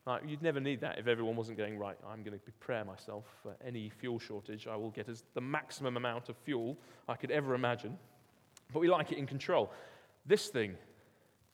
Like, 0.06 0.22
you'd 0.28 0.44
never 0.44 0.60
need 0.60 0.82
that 0.82 1.00
if 1.00 1.08
everyone 1.08 1.36
wasn't 1.36 1.58
going, 1.58 1.80
right, 1.80 1.98
I'm 2.08 2.22
going 2.22 2.38
to 2.38 2.44
prepare 2.44 2.86
myself 2.86 3.26
for 3.42 3.56
any 3.66 3.90
fuel 3.90 4.20
shortage. 4.20 4.68
I 4.68 4.76
will 4.76 4.92
get 4.92 5.10
as 5.10 5.24
the 5.34 5.42
maximum 5.42 5.98
amount 5.98 6.30
of 6.30 6.38
fuel 6.38 6.78
I 7.10 7.16
could 7.16 7.32
ever 7.32 7.56
imagine. 7.56 7.98
But 8.72 8.82
we 8.82 8.88
like 8.88 9.12
it 9.12 9.18
in 9.18 9.26
control. 9.26 9.72
This 10.28 10.50
thing, 10.50 10.76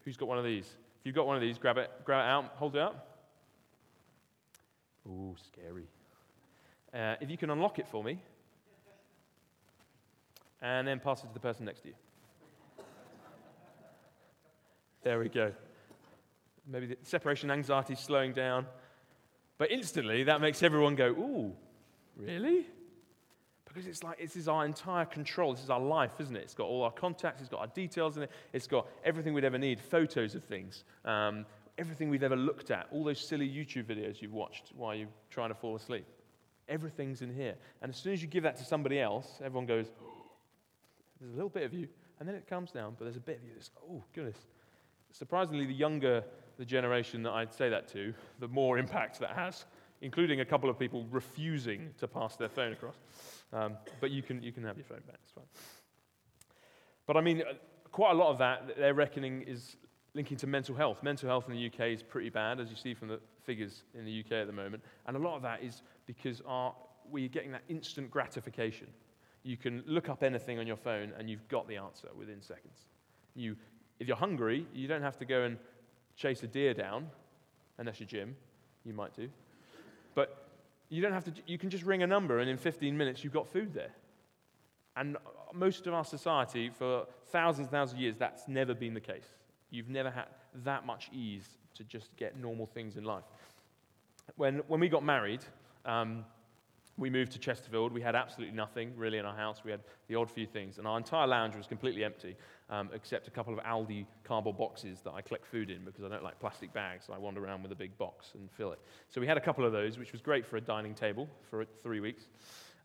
who's 0.04 0.18
got 0.18 0.28
one 0.28 0.38
of 0.38 0.44
these? 0.44 0.66
If 0.66 1.06
you've 1.06 1.16
got 1.16 1.28
one 1.28 1.38
of 1.38 1.42
these, 1.42 1.58
grab 1.58 1.78
it, 1.78 1.90
grab 2.04 2.26
it 2.26 2.30
out, 2.30 2.54
hold 2.58 2.76
it 2.76 2.82
up. 2.82 3.08
Ooh, 5.08 5.36
scary. 5.48 5.88
Uh, 6.94 7.16
if 7.22 7.30
you 7.30 7.38
can 7.38 7.50
unlock 7.50 7.80
it 7.80 7.88
for 7.88 8.04
me, 8.04 8.20
and 10.62 10.88
then 10.88 11.00
pass 11.00 11.24
it 11.24 11.28
to 11.28 11.34
the 11.34 11.40
person 11.40 11.66
next 11.66 11.82
to 11.82 11.90
you. 11.90 11.94
There 15.04 15.20
we 15.20 15.30
go. 15.30 15.52
Maybe 16.68 16.86
the 16.86 16.98
separation 17.02 17.50
anxiety 17.50 17.94
is 17.94 18.00
slowing 18.00 18.34
down. 18.34 18.68
But 19.58 19.72
instantly, 19.72 20.24
that 20.24 20.42
makes 20.42 20.62
everyone 20.64 20.96
go, 20.96 21.08
Ooh, 21.08 21.54
really? 22.16 22.68
Because 23.66 23.88
it's 23.88 24.04
like, 24.04 24.20
this 24.20 24.36
is 24.36 24.48
our 24.48 24.66
entire 24.66 25.06
control. 25.06 25.54
This 25.54 25.64
is 25.64 25.70
our 25.70 25.80
life, 25.80 26.14
isn't 26.20 26.36
it? 26.36 26.42
It's 26.42 26.54
got 26.54 26.66
all 26.66 26.84
our 26.84 26.92
contacts, 26.92 27.42
it's 27.42 27.50
got 27.50 27.62
our 27.62 27.68
details 27.68 28.18
in 28.18 28.24
it, 28.24 28.32
it's 28.54 28.68
got 28.68 28.86
everything 29.04 29.34
we'd 29.34 29.46
ever 29.46 29.58
need, 29.58 29.80
photos 29.80 30.36
of 30.36 30.44
things, 30.44 30.84
um, 31.06 31.46
everything 31.78 32.10
we've 32.10 32.24
ever 32.24 32.36
looked 32.36 32.70
at, 32.70 32.88
all 32.92 33.04
those 33.04 33.20
silly 33.20 33.48
YouTube 33.48 33.86
videos 33.86 34.22
you've 34.22 34.34
watched 34.34 34.72
while 34.76 34.94
you're 34.94 35.08
trying 35.30 35.50
to 35.50 35.56
fall 35.56 35.76
asleep. 35.76 36.06
Everything's 36.72 37.22
in 37.22 37.34
here. 37.34 37.56
And 37.82 37.92
as 37.92 37.98
soon 37.98 38.14
as 38.14 38.22
you 38.22 38.28
give 38.28 38.44
that 38.44 38.56
to 38.58 38.66
somebody 38.66 39.00
else, 39.00 39.28
everyone 39.44 39.68
goes, 39.68 39.92
There's 41.20 41.32
a 41.32 41.36
little 41.36 41.50
bit 41.50 41.64
of 41.64 41.74
you, 41.74 41.88
and 42.20 42.28
then 42.28 42.36
it 42.36 42.48
comes 42.48 42.72
down, 42.72 42.96
but 42.98 43.06
there's 43.06 43.18
a 43.18 43.20
bit 43.20 43.38
of 43.38 43.44
you 43.44 43.52
that's, 43.54 43.70
oh, 43.88 44.04
goodness. 44.14 44.38
Surprisingly, 45.12 45.66
the 45.66 45.74
younger 45.74 46.24
the 46.58 46.66
generation 46.66 47.24
that 47.24 47.32
I'd 47.32 47.52
say 47.52 47.70
that 47.70 47.88
to, 47.90 48.14
the 48.40 48.48
more 48.48 48.78
impact 48.78 49.20
that 49.20 49.32
has, 49.32 49.66
including 50.02 50.42
a 50.42 50.46
couple 50.46 50.70
of 50.70 50.78
people 50.78 51.08
refusing 51.10 51.90
to 51.98 52.08
pass 52.08 52.36
their 52.36 52.50
phone 52.50 52.74
across. 52.74 52.96
Um, 53.52 53.78
but 54.00 54.12
you 54.12 54.22
can, 54.22 54.44
you 54.44 54.52
can 54.52 54.64
have 54.64 54.78
your 54.78 54.86
phone 54.86 55.02
back, 55.08 55.18
it's 55.24 55.32
fine. 55.32 55.46
But 57.08 57.18
I 57.18 57.22
mean, 57.22 57.42
uh, 57.42 57.54
quite 57.92 58.12
a 58.12 58.14
lot 58.14 58.30
of 58.30 58.38
that, 58.38 58.78
they're 58.78 58.94
reckoning, 58.94 59.42
is 59.42 59.76
linking 60.14 60.38
to 60.38 60.48
mental 60.48 60.76
health. 60.76 61.02
Mental 61.02 61.28
health 61.28 61.50
in 61.50 61.56
the 61.56 61.66
UK 61.66 61.88
is 61.88 62.04
pretty 62.04 62.30
bad, 62.30 62.60
as 62.60 62.70
you 62.70 62.76
see 62.76 62.94
from 62.94 63.08
the 63.08 63.20
figures 63.46 63.84
in 63.98 64.06
the 64.06 64.20
UK 64.20 64.34
at 64.34 64.48
the 64.48 64.54
moment. 64.54 64.84
And 65.08 65.16
a 65.16 65.20
lot 65.20 65.36
of 65.36 65.42
that 65.44 65.64
is 65.64 65.82
because 66.06 66.42
our, 66.48 66.74
we're 67.10 67.28
getting 67.28 67.52
that 67.52 67.64
instant 67.70 68.12
gratification. 68.12 68.88
You 69.44 69.58
can 69.58 69.84
look 69.88 70.10
up 70.10 70.24
anything 70.24 70.60
on 70.60 70.68
your 70.68 70.78
phone 70.78 71.14
and 71.18 71.30
you've 71.30 71.48
got 71.48 71.68
the 71.68 71.78
answer 71.78 72.10
within 72.18 72.42
seconds. 72.42 72.86
You, 73.36 73.56
if 74.00 74.08
you're 74.08 74.18
hungry, 74.18 74.66
you 74.74 74.88
don't 74.88 75.02
have 75.02 75.18
to 75.18 75.26
go 75.26 75.44
and 75.44 75.58
chase 76.16 76.44
a 76.44 76.48
deer 76.48 76.74
down, 76.74 77.08
unless 77.78 78.00
you're 78.00 78.08
Jim, 78.08 78.36
you 78.86 78.94
might 78.94 79.16
do. 79.16 79.30
But 80.14 80.50
you 80.90 81.02
don't 81.02 81.14
have 81.14 81.24
to, 81.26 81.34
you 81.48 81.58
can 81.58 81.70
just 81.70 81.86
ring 81.86 82.04
a 82.04 82.08
number 82.08 82.40
and 82.40 82.50
in 82.50 82.58
15 82.58 82.96
minutes 82.98 83.24
you've 83.24 83.34
got 83.34 83.48
food 83.48 83.74
there. 83.74 83.92
And 84.96 85.18
most 85.54 85.88
of 85.88 85.94
our 85.94 86.04
society, 86.04 86.70
for 86.70 87.06
thousands 87.28 87.68
and 87.68 87.72
thousands 87.72 87.98
of 87.98 88.02
years, 88.02 88.16
that's 88.18 88.48
never 88.48 88.74
been 88.74 88.94
the 88.94 89.00
case. 89.00 89.26
You've 89.70 89.90
never 89.90 90.12
had 90.12 90.26
that 90.66 90.86
much 90.86 91.10
ease 91.14 91.48
to 91.82 91.88
just 91.88 92.16
get 92.16 92.38
normal 92.38 92.68
things 92.68 92.98
in 92.98 93.04
life. 93.04 93.24
When, 94.36 94.60
when 94.68 94.80
we 94.80 94.88
got 94.88 95.04
married, 95.04 95.42
um, 95.86 96.26
we 96.98 97.10
moved 97.10 97.32
to 97.32 97.40
Chesterfield. 97.40 97.92
We 97.92 98.02
had 98.02 98.16
absolutely 98.16 98.56
nothing 98.56 98.94
really 98.96 99.18
in 99.18 99.26
our 99.26 99.36
house. 99.36 99.62
We 99.66 99.72
had 99.72 99.82
the 100.08 100.16
odd 100.16 100.30
few 100.30 100.46
things. 100.46 100.78
And 100.78 100.86
our 100.86 100.98
entire 100.98 101.26
lounge 101.26 101.56
was 101.56 101.66
completely 101.66 102.04
empty, 102.04 102.36
um, 102.70 102.90
except 102.94 103.28
a 103.28 103.32
couple 103.32 103.54
of 103.54 103.64
Aldi 103.64 104.06
cardboard 104.24 104.58
boxes 104.58 105.02
that 105.02 105.12
I 105.12 105.22
collect 105.22 105.46
food 105.46 105.72
in 105.72 105.84
because 105.84 106.04
I 106.04 106.10
don't 106.10 106.24
like 106.24 106.40
plastic 106.40 106.72
bags. 106.74 107.06
So 107.08 107.14
I 107.14 107.18
wander 107.18 107.44
around 107.44 107.64
with 107.64 107.72
a 107.72 107.76
big 107.76 107.98
box 107.98 108.32
and 108.36 108.50
fill 108.52 108.72
it. 108.72 108.80
So 109.10 109.20
we 109.20 109.26
had 109.26 109.38
a 109.38 109.42
couple 109.42 109.66
of 109.66 109.72
those, 109.72 109.98
which 109.98 110.12
was 110.12 110.22
great 110.22 110.46
for 110.46 110.58
a 110.58 110.62
dining 110.62 110.94
table 110.94 111.28
for 111.50 111.66
three 111.82 112.00
weeks. 112.00 112.28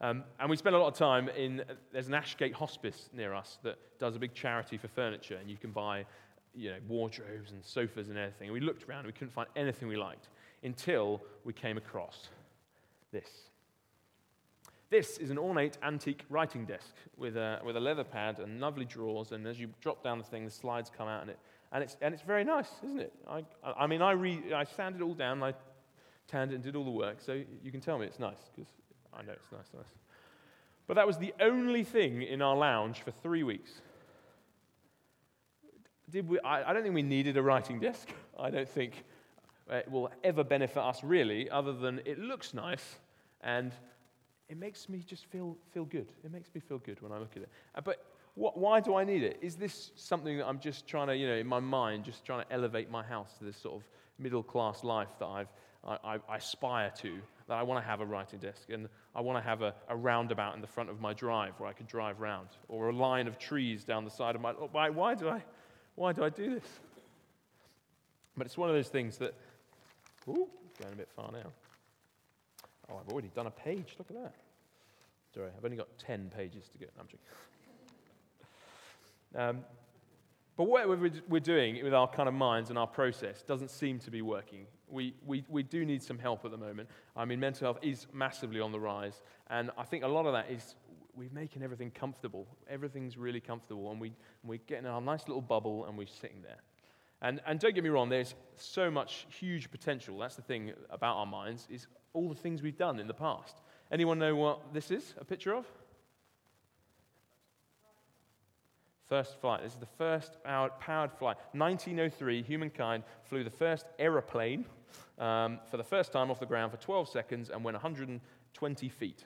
Um, 0.00 0.25
and 0.41 0.49
we 0.49 0.57
spent 0.57 0.75
a 0.75 0.79
lot 0.79 0.88
of 0.88 0.95
time 0.95 1.29
in, 1.31 1.62
there's 1.93 2.09
an 2.09 2.15
Ashgate 2.15 2.53
hospice 2.53 3.09
near 3.12 3.35
us 3.35 3.59
that 3.62 3.76
does 3.99 4.15
a 4.15 4.19
big 4.19 4.35
charity 4.35 4.76
for 4.76 4.88
furniture, 4.88 5.37
and 5.37 5.50
you 5.50 5.57
can 5.57 5.71
buy 5.71 6.05
you 6.56 6.70
know, 6.70 6.76
wardrobes 6.88 7.52
and 7.52 7.64
sofas 7.64 8.08
and 8.08 8.18
everything. 8.18 8.50
We 8.50 8.60
looked 8.60 8.88
around 8.88 9.00
and 9.00 9.08
we 9.08 9.12
couldn't 9.12 9.32
find 9.32 9.48
anything 9.54 9.88
we 9.88 9.96
liked 9.96 10.28
until 10.62 11.22
we 11.44 11.52
came 11.52 11.76
across 11.76 12.28
this. 13.12 13.28
This 14.88 15.18
is 15.18 15.30
an 15.30 15.38
ornate 15.38 15.78
antique 15.82 16.25
writing 16.30 16.64
desk 16.64 16.94
with 17.16 17.36
a, 17.36 17.60
with 17.64 17.76
a 17.76 17.80
leather 17.80 18.04
pad 18.04 18.38
and 18.38 18.60
lovely 18.60 18.84
drawers, 18.84 19.32
and 19.32 19.46
as 19.46 19.58
you 19.58 19.68
drop 19.80 20.02
down 20.02 20.18
the 20.18 20.25
thing, 20.25 20.44
the 20.44 20.50
slides 20.50 20.90
come 20.96 21.08
out, 21.08 21.22
and, 21.22 21.30
it, 21.30 21.38
and, 21.72 21.82
it's, 21.82 21.96
and 22.00 22.14
it's 22.14 22.22
very 22.22 22.44
nice, 22.44 22.68
isn't 22.84 23.00
it? 23.00 23.12
I, 23.28 23.42
I 23.64 23.86
mean, 23.88 24.00
I, 24.00 24.12
re, 24.12 24.40
I 24.54 24.62
sanded 24.62 25.00
it 25.00 25.04
all 25.04 25.14
down, 25.14 25.42
I 25.42 25.54
tanned 26.28 26.52
it 26.52 26.54
and 26.54 26.64
did 26.64 26.76
all 26.76 26.84
the 26.84 26.90
work, 26.90 27.16
so 27.20 27.42
you 27.64 27.72
can 27.72 27.80
tell 27.80 27.98
me 27.98 28.06
it's 28.06 28.20
nice, 28.20 28.38
because 28.54 28.70
I 29.12 29.22
know 29.22 29.32
it's 29.32 29.50
nice, 29.50 29.66
nice. 29.75 29.84
But 30.86 30.94
that 30.94 31.06
was 31.06 31.18
the 31.18 31.34
only 31.40 31.82
thing 31.82 32.22
in 32.22 32.40
our 32.40 32.56
lounge 32.56 33.02
for 33.02 33.10
three 33.10 33.42
weeks. 33.42 33.80
Did 36.10 36.28
we, 36.28 36.38
I, 36.40 36.70
I 36.70 36.72
don't 36.72 36.82
think 36.82 36.94
we 36.94 37.02
needed 37.02 37.36
a 37.36 37.42
writing 37.42 37.80
desk. 37.80 38.08
I 38.38 38.50
don't 38.50 38.68
think 38.68 39.04
it 39.70 39.90
will 39.90 40.10
ever 40.22 40.44
benefit 40.44 40.78
us 40.78 41.02
really, 41.02 41.50
other 41.50 41.72
than 41.72 42.00
it 42.04 42.18
looks 42.18 42.54
nice 42.54 42.96
and 43.40 43.72
it 44.48 44.56
makes 44.56 44.88
me 44.88 45.02
just 45.04 45.26
feel, 45.26 45.56
feel 45.72 45.84
good. 45.84 46.06
It 46.25 46.30
makes 46.30 46.50
me 46.54 46.60
feel 46.60 46.78
good 46.78 47.00
when 47.02 47.12
I 47.12 47.18
look 47.18 47.32
at 47.36 47.42
it. 47.42 47.48
Uh, 47.75 47.80
but 47.80 48.04
why 48.34 48.80
do 48.80 48.94
I 48.94 49.02
need 49.02 49.22
it? 49.22 49.38
Is 49.40 49.56
this 49.56 49.92
something 49.96 50.36
that 50.36 50.46
I'm 50.46 50.60
just 50.60 50.86
trying 50.86 51.06
to, 51.06 51.16
you 51.16 51.26
know, 51.26 51.36
in 51.36 51.46
my 51.46 51.58
mind, 51.58 52.04
just 52.04 52.25
trying 52.25 52.44
to 52.44 52.52
elevate 52.52 52.90
my 52.90 53.02
house 53.02 53.32
to 53.38 53.44
this 53.44 53.56
sort 53.56 53.76
of 53.76 53.82
middle 54.18 54.42
class 54.42 54.84
life 54.84 55.08
that 55.18 55.26
I've, 55.26 55.48
I, 55.82 56.18
I, 56.28 56.36
aspire 56.36 56.92
to? 56.98 57.18
That 57.48 57.54
I 57.54 57.62
want 57.62 57.82
to 57.82 57.88
have 57.88 58.02
a 58.02 58.04
writing 58.04 58.38
desk 58.38 58.68
and 58.68 58.88
I 59.14 59.22
want 59.22 59.42
to 59.42 59.48
have 59.48 59.62
a, 59.62 59.75
a, 59.88 59.96
roundabout 59.96 60.54
in 60.54 60.60
the 60.60 60.66
front 60.66 60.90
of 60.90 61.00
my 61.00 61.14
drive 61.14 61.54
where 61.58 61.68
I 61.68 61.72
can 61.72 61.86
drive 61.86 62.20
round, 62.20 62.48
or 62.68 62.90
a 62.90 62.92
line 62.94 63.26
of 63.26 63.38
trees 63.38 63.84
down 63.84 64.04
the 64.04 64.10
side 64.10 64.34
of 64.34 64.42
my. 64.42 64.50
Oh, 64.50 64.68
why, 64.70 64.90
why, 64.90 65.14
do 65.14 65.30
I, 65.30 65.42
why 65.97 66.12
do 66.12 66.23
I 66.23 66.29
do 66.29 66.55
this? 66.55 66.69
But 68.37 68.47
it's 68.47 68.57
one 68.57 68.69
of 68.69 68.76
those 68.76 68.88
things 68.88 69.19
that. 69.19 69.35
Ooh, 70.29 70.49
going 70.81 70.93
a 70.93 70.97
bit 70.97 71.09
far 71.15 71.31
now. 71.33 71.50
Oh, 72.91 73.00
I've 73.00 73.12
already 73.12 73.31
done 73.35 73.47
a 73.47 73.50
page. 73.50 73.95
Look 73.99 74.11
at 74.11 74.17
that. 74.17 74.35
Sorry, 75.35 75.50
I've 75.57 75.65
only 75.65 75.76
got 75.76 75.88
10 75.99 76.31
pages 76.37 76.69
to 76.69 76.79
go. 76.79 76.87
No, 76.97 77.03
I'm 77.03 77.07
joking. 77.07 77.21
Um, 79.35 79.65
but 80.57 80.65
what 80.65 80.88
we're 81.29 81.41
doing 81.41 81.85
with 81.85 81.93
our 81.93 82.09
kind 82.09 82.29
of 82.29 82.35
minds 82.35 82.71
and 82.71 82.79
our 82.79 82.87
process 82.87 83.43
doesn't 83.43 83.71
seem 83.71 83.99
to 83.99 84.11
be 84.11 84.23
working. 84.23 84.67
We, 84.88 85.15
we, 85.26 85.45
we 85.50 85.62
do 85.62 85.85
need 85.85 86.03
some 86.03 86.19
help 86.19 86.47
at 86.47 86.50
the 86.50 86.57
moment. 86.57 86.88
I 87.15 87.26
mean, 87.26 87.38
mental 87.41 87.67
health 87.67 87.79
is 87.83 88.07
massively 88.15 88.61
on 88.61 88.73
the 88.73 88.81
rise. 88.81 89.21
And 89.50 89.71
I 89.76 89.85
think 89.85 90.05
a 90.05 90.09
lot 90.09 90.25
of 90.25 90.33
that 90.33 90.50
is 90.50 90.76
we're 91.16 91.30
making 91.32 91.62
everything 91.62 91.90
comfortable. 91.90 92.46
Everything's 92.68 93.16
really 93.16 93.40
comfortable. 93.40 93.90
And 93.90 94.00
we, 94.00 94.12
we're 94.44 94.58
getting 94.66 94.85
in 94.85 94.90
our 94.90 95.00
nice 95.00 95.26
little 95.26 95.42
bubble 95.42 95.87
and 95.87 95.96
we're 95.96 96.06
sitting 96.06 96.42
there. 96.42 96.61
And, 97.23 97.40
and 97.46 97.58
don't 97.58 97.75
get 97.75 97.82
me 97.82 97.90
wrong, 97.90 98.08
there's 98.08 98.35
so 98.56 98.90
much 98.90 99.26
huge 99.30 99.70
potential. 99.70 100.18
That's 100.18 100.37
the 100.37 100.42
thing 100.42 100.73
about 100.90 101.16
our 101.16 101.26
minds, 101.26 101.66
is 101.70 101.87
all 102.12 102.28
the 102.28 102.35
things 102.35 102.62
we've 102.62 102.76
done 102.76 103.00
in 103.00 103.06
the 103.06 103.14
past. 103.14 103.56
Anyone 103.90 104.18
know 104.18 104.37
what 104.37 104.75
this 104.75 104.90
is 104.90 105.14
a 105.18 105.25
picture 105.25 105.54
of? 105.54 105.64
First 109.08 109.40
flight. 109.40 109.62
This 109.62 109.73
is 109.73 109.78
the 109.78 109.87
first 109.87 110.37
powered 110.44 111.12
flight. 111.12 111.37
1903, 111.52 112.42
humankind 112.42 113.04
flew 113.25 113.44
the 113.44 113.50
first 113.50 113.87
aeroplane 113.99 114.66
um, 115.18 115.61
for 115.70 115.76
the 115.76 115.85
first 115.85 116.12
time 116.12 116.30
off 116.30 116.40
the 116.40 116.46
ground 116.46 116.73
for 116.73 116.78
12 116.78 117.08
seconds 117.08 117.50
and 117.50 117.64
went 117.64 117.76
120 117.76 118.88
feet. 118.88 119.25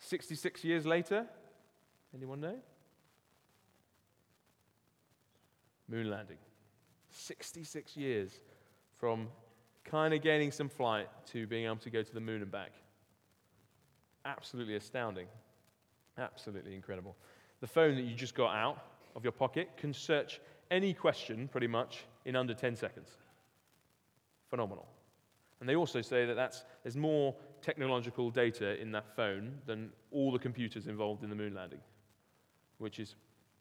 66 0.00 0.64
years 0.64 0.86
later, 0.86 1.26
anyone 2.14 2.40
know? 2.40 2.56
Moon 5.88 6.10
landing. 6.10 6.38
66 7.10 7.96
years 7.96 8.40
from 8.98 9.28
kind 9.84 10.12
of 10.12 10.22
gaining 10.22 10.52
some 10.52 10.68
flight 10.68 11.08
to 11.32 11.46
being 11.46 11.64
able 11.64 11.76
to 11.76 11.90
go 11.90 12.02
to 12.02 12.14
the 12.14 12.20
moon 12.20 12.42
and 12.42 12.50
back. 12.50 12.72
Absolutely 14.24 14.76
astounding. 14.76 15.26
Absolutely 16.18 16.74
incredible. 16.74 17.16
The 17.60 17.66
phone 17.66 17.96
that 17.96 18.02
you 18.02 18.14
just 18.14 18.34
got 18.34 18.54
out 18.54 18.84
of 19.16 19.24
your 19.24 19.32
pocket 19.32 19.70
can 19.76 19.92
search 19.92 20.40
any 20.70 20.92
question 20.92 21.48
pretty 21.48 21.66
much 21.66 22.04
in 22.24 22.36
under 22.36 22.54
10 22.54 22.76
seconds. 22.76 23.08
Phenomenal. 24.50 24.86
And 25.60 25.68
they 25.68 25.76
also 25.76 26.02
say 26.02 26.26
that 26.26 26.34
that's, 26.34 26.64
there's 26.82 26.96
more 26.96 27.34
technological 27.62 28.30
data 28.30 28.80
in 28.80 28.92
that 28.92 29.14
phone 29.16 29.58
than 29.66 29.90
all 30.10 30.32
the 30.32 30.38
computers 30.38 30.86
involved 30.86 31.22
in 31.22 31.30
the 31.30 31.36
moon 31.36 31.54
landing, 31.54 31.80
which 32.78 32.98
is 32.98 33.14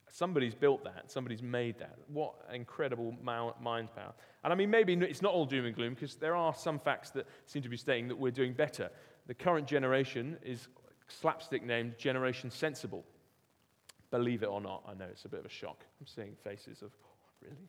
Somebody's 0.09 0.55
built 0.55 0.83
that, 0.85 1.11
somebody's 1.11 1.43
made 1.43 1.77
that. 1.79 1.97
What 2.07 2.35
incredible 2.53 3.13
mind 3.21 3.89
power. 3.93 4.13
And 4.43 4.53
I 4.53 4.55
mean, 4.55 4.69
maybe 4.69 4.93
it's 4.93 5.21
not 5.21 5.33
all 5.33 5.45
doom 5.45 5.65
and 5.65 5.75
gloom 5.75 5.93
because 5.93 6.15
there 6.15 6.35
are 6.35 6.55
some 6.55 6.79
facts 6.79 7.09
that 7.11 7.27
seem 7.45 7.61
to 7.63 7.69
be 7.69 7.77
stating 7.77 8.07
that 8.07 8.17
we're 8.17 8.31
doing 8.31 8.53
better. 8.53 8.89
The 9.27 9.33
current 9.33 9.67
generation 9.67 10.37
is 10.43 10.69
slapstick 11.07 11.65
named 11.65 11.97
Generation 11.97 12.49
Sensible. 12.49 13.03
Believe 14.09 14.43
it 14.43 14.47
or 14.47 14.61
not, 14.61 14.83
I 14.87 14.93
know 14.93 15.05
it's 15.11 15.25
a 15.25 15.29
bit 15.29 15.41
of 15.41 15.45
a 15.45 15.49
shock. 15.49 15.83
I'm 15.99 16.07
seeing 16.07 16.35
faces 16.41 16.81
of, 16.81 16.91
oh, 17.03 17.09
really? 17.41 17.67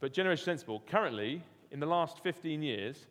But 0.00 0.14
Generation 0.14 0.44
Sensible, 0.44 0.82
currently, 0.86 1.42
in 1.70 1.80
the 1.80 1.86
last 1.86 2.22
15 2.22 2.62
years, 2.62 3.06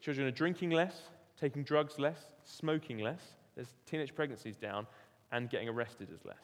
children 0.00 0.26
are 0.26 0.32
drinking 0.32 0.70
less, 0.70 1.02
taking 1.38 1.62
drugs 1.62 1.98
less, 1.98 2.18
smoking 2.44 2.98
less, 2.98 3.20
there's 3.54 3.74
teenage 3.86 4.14
pregnancies 4.14 4.56
down, 4.56 4.86
and 5.32 5.50
getting 5.50 5.68
arrested 5.68 6.08
is 6.12 6.24
less. 6.24 6.36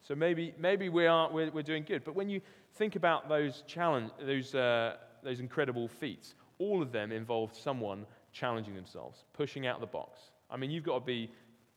So 0.00 0.14
maybe, 0.14 0.54
maybe 0.58 0.88
we 0.88 1.06
are, 1.06 1.30
we're, 1.30 1.50
we're 1.50 1.62
doing 1.62 1.84
good. 1.86 2.02
But 2.04 2.14
when 2.14 2.28
you 2.28 2.40
think 2.74 2.96
about 2.96 3.28
those 3.28 3.62
challenge, 3.66 4.10
those, 4.20 4.54
uh, 4.54 4.96
those 5.22 5.40
incredible 5.40 5.86
feats, 5.88 6.34
all 6.58 6.82
of 6.82 6.92
them 6.92 7.12
involved 7.12 7.54
someone 7.54 8.06
challenging 8.32 8.74
themselves, 8.74 9.24
pushing 9.32 9.66
out 9.66 9.76
of 9.76 9.80
the 9.80 9.86
box. 9.86 10.20
I 10.50 10.56
mean, 10.56 10.70
you've 10.70 10.84
got 10.84 11.00
to 11.00 11.04
be 11.04 11.30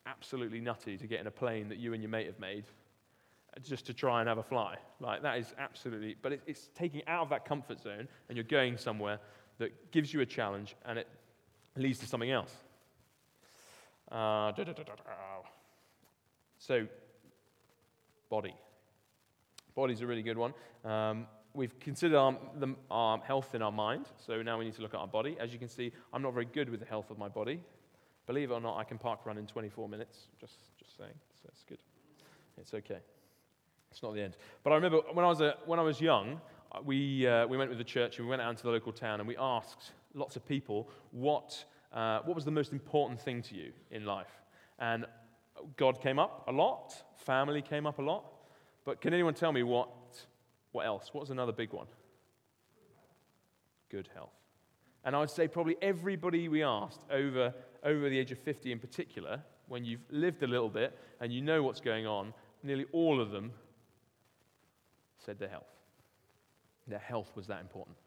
absolutely 0.05 0.59
nutty 0.59 0.97
to 0.97 1.07
get 1.07 1.19
in 1.19 1.27
a 1.27 1.31
plane 1.31 1.69
that 1.69 1.77
you 1.77 1.93
and 1.93 2.01
your 2.01 2.09
mate 2.09 2.27
have 2.27 2.39
made 2.39 2.65
just 3.61 3.85
to 3.85 3.93
try 3.93 4.19
and 4.19 4.27
have 4.27 4.39
a 4.39 4.43
fly. 4.43 4.77
Like, 4.99 5.21
that 5.21 5.37
is 5.37 5.53
absolutely, 5.59 6.15
but 6.21 6.39
it's 6.47 6.69
taking 6.75 7.01
out 7.07 7.21
of 7.21 7.29
that 7.29 7.45
comfort 7.45 7.79
zone 7.79 8.07
and 8.27 8.37
you're 8.37 8.43
going 8.43 8.77
somewhere 8.77 9.19
that 9.57 9.91
gives 9.91 10.13
you 10.13 10.21
a 10.21 10.25
challenge 10.25 10.75
and 10.85 10.99
it 10.99 11.07
leads 11.75 11.99
to 11.99 12.05
something 12.05 12.31
else. 12.31 12.53
Uh, 14.11 14.51
so, 16.57 16.87
body. 18.29 18.55
Body's 19.75 20.01
a 20.01 20.07
really 20.07 20.21
good 20.21 20.37
one. 20.37 20.53
Um, 20.85 21.27
we've 21.53 21.77
considered 21.79 22.17
our, 22.17 22.37
the, 22.57 22.75
our 22.91 23.17
health 23.19 23.55
in 23.55 23.61
our 23.61 23.71
mind, 23.71 24.07
so 24.25 24.41
now 24.41 24.57
we 24.59 24.65
need 24.65 24.75
to 24.75 24.81
look 24.81 24.93
at 24.93 24.99
our 24.99 25.07
body. 25.07 25.35
As 25.39 25.51
you 25.51 25.59
can 25.59 25.69
see, 25.69 25.91
I'm 26.13 26.21
not 26.21 26.33
very 26.33 26.45
good 26.45 26.69
with 26.69 26.79
the 26.79 26.85
health 26.85 27.09
of 27.09 27.17
my 27.17 27.27
body. 27.27 27.59
Believe 28.27 28.51
it 28.51 28.53
or 28.53 28.61
not, 28.61 28.77
I 28.77 28.83
can 28.83 28.97
park 28.97 29.25
run 29.25 29.37
in 29.37 29.47
24 29.47 29.89
minutes. 29.89 30.27
Just, 30.39 30.53
just 30.79 30.97
saying. 30.97 31.13
So 31.41 31.49
it's 31.49 31.63
good. 31.63 31.79
It's 32.57 32.73
okay. 32.73 32.99
It's 33.91 34.01
not 34.01 34.13
the 34.13 34.21
end. 34.21 34.37
But 34.63 34.71
I 34.71 34.75
remember 34.75 34.99
when 35.11 35.25
I 35.25 35.27
was, 35.27 35.41
a, 35.41 35.55
when 35.65 35.79
I 35.79 35.83
was 35.83 35.99
young, 35.99 36.39
we, 36.83 37.27
uh, 37.27 37.45
we 37.47 37.57
went 37.57 37.69
with 37.69 37.77
the 37.77 37.83
church 37.83 38.17
and 38.17 38.25
we 38.25 38.29
went 38.29 38.41
out 38.41 38.49
into 38.49 38.63
the 38.63 38.69
local 38.69 38.91
town 38.91 39.19
and 39.19 39.27
we 39.27 39.37
asked 39.37 39.91
lots 40.13 40.35
of 40.35 40.47
people 40.47 40.89
what, 41.11 41.63
uh, 41.93 42.19
what 42.25 42.35
was 42.35 42.45
the 42.45 42.51
most 42.51 42.73
important 42.73 43.21
thing 43.21 43.41
to 43.43 43.55
you 43.55 43.71
in 43.91 44.05
life. 44.05 44.41
And 44.79 45.05
God 45.77 46.01
came 46.01 46.19
up 46.19 46.45
a 46.47 46.51
lot, 46.51 46.93
family 47.17 47.61
came 47.61 47.85
up 47.85 47.99
a 47.99 48.01
lot. 48.01 48.25
But 48.85 49.01
can 49.01 49.13
anyone 49.13 49.33
tell 49.33 49.51
me 49.51 49.63
what, 49.63 49.89
what 50.71 50.85
else? 50.85 51.13
What 51.13 51.21
was 51.21 51.29
another 51.29 51.53
big 51.53 51.71
one? 51.71 51.87
Good 53.89 54.09
health. 54.13 54.33
And 55.05 55.15
I 55.15 55.19
would 55.19 55.29
say 55.29 55.47
probably 55.47 55.75
everybody 55.81 56.47
we 56.47 56.63
asked 56.63 57.01
over, 57.11 57.53
over 57.83 58.09
the 58.09 58.17
age 58.17 58.31
of 58.31 58.39
50 58.39 58.71
in 58.71 58.79
particular, 58.79 59.41
when 59.67 59.85
you've 59.85 60.03
lived 60.09 60.43
a 60.43 60.47
little 60.47 60.69
bit 60.69 60.97
and 61.19 61.31
you 61.31 61.41
know 61.41 61.63
what's 61.63 61.81
going 61.81 62.07
on, 62.07 62.33
nearly 62.63 62.85
all 62.91 63.21
of 63.21 63.31
them 63.31 63.51
said 65.19 65.39
their 65.39 65.49
health. 65.49 65.72
Their 66.87 66.99
health 66.99 67.31
was 67.35 67.47
that 67.47 67.61
important. 67.61 67.97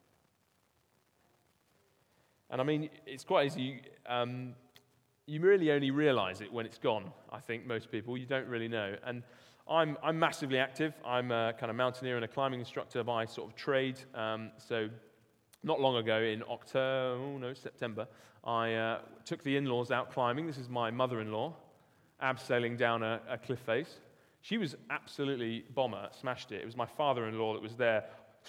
And 2.51 2.61
I 2.61 2.65
mean, 2.65 2.91
it's 3.07 3.25
quite 3.25 3.47
easy. 3.47 3.83
Um, 4.07 4.55
you 5.27 5.41
really 5.41 5.73
only 5.73 5.91
realize 5.91 6.41
it 6.41 6.53
when 6.53 6.67
it's 6.67 6.79
gone, 6.79 7.11
I 7.33 7.41
think, 7.41 7.67
most 7.67 7.91
people. 7.91 8.17
You 8.17 8.27
don't 8.27 8.47
really 8.47 8.69
know. 8.69 8.95
And 9.05 9.23
I'm, 9.69 9.99
I'm 10.03 10.19
massively 10.19 10.59
active. 10.59 10.95
I'm 11.05 11.33
a 11.33 11.53
kind 11.59 11.71
of 11.71 11.77
mountaineer 11.77 12.15
and 12.15 12.25
a 12.25 12.29
climbing 12.29 12.61
instructor 12.61 13.03
by 13.03 13.25
sort 13.25 13.51
of 13.51 13.57
trade. 13.57 13.99
Um, 14.15 14.53
so 14.59 14.89
not 15.65 15.81
long 15.81 15.97
ago 15.97 16.21
in 16.21 16.45
October, 16.49 17.21
oh 17.21 17.39
no, 17.39 17.53
September, 17.53 18.07
I 18.45 18.75
uh, 18.75 18.99
took 19.25 19.43
the 19.43 19.57
in 19.57 19.67
laws 19.67 19.91
out 19.91 20.13
climbing. 20.13 20.47
This 20.47 20.59
is 20.59 20.69
my 20.69 20.93
mother 20.93 21.21
in 21.21 21.33
law, 21.33 21.57
abseiling 22.23 22.79
down 22.79 23.03
a, 23.03 23.21
a, 23.29 23.37
cliff 23.37 23.59
face. 23.59 23.99
She 24.43 24.57
was 24.57 24.77
absolutely 24.91 25.65
bomber, 25.75 26.09
smashed 26.13 26.53
it. 26.53 26.61
It 26.61 26.65
was 26.65 26.77
my 26.77 26.87
father 26.87 27.27
in 27.27 27.37
law 27.37 27.55
that 27.55 27.63
was 27.63 27.75
there, 27.75 28.05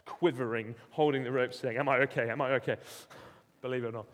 quivering, 0.06 0.76
holding 0.92 1.24
the 1.24 1.32
rope, 1.32 1.54
saying, 1.54 1.78
Am 1.78 1.90
I 1.90 2.00
okay? 2.00 2.30
Am 2.30 2.42
I 2.42 2.54
okay? 2.54 2.78
Believe 3.62 3.84
it 3.84 3.88
or 3.88 3.92
not. 3.92 4.06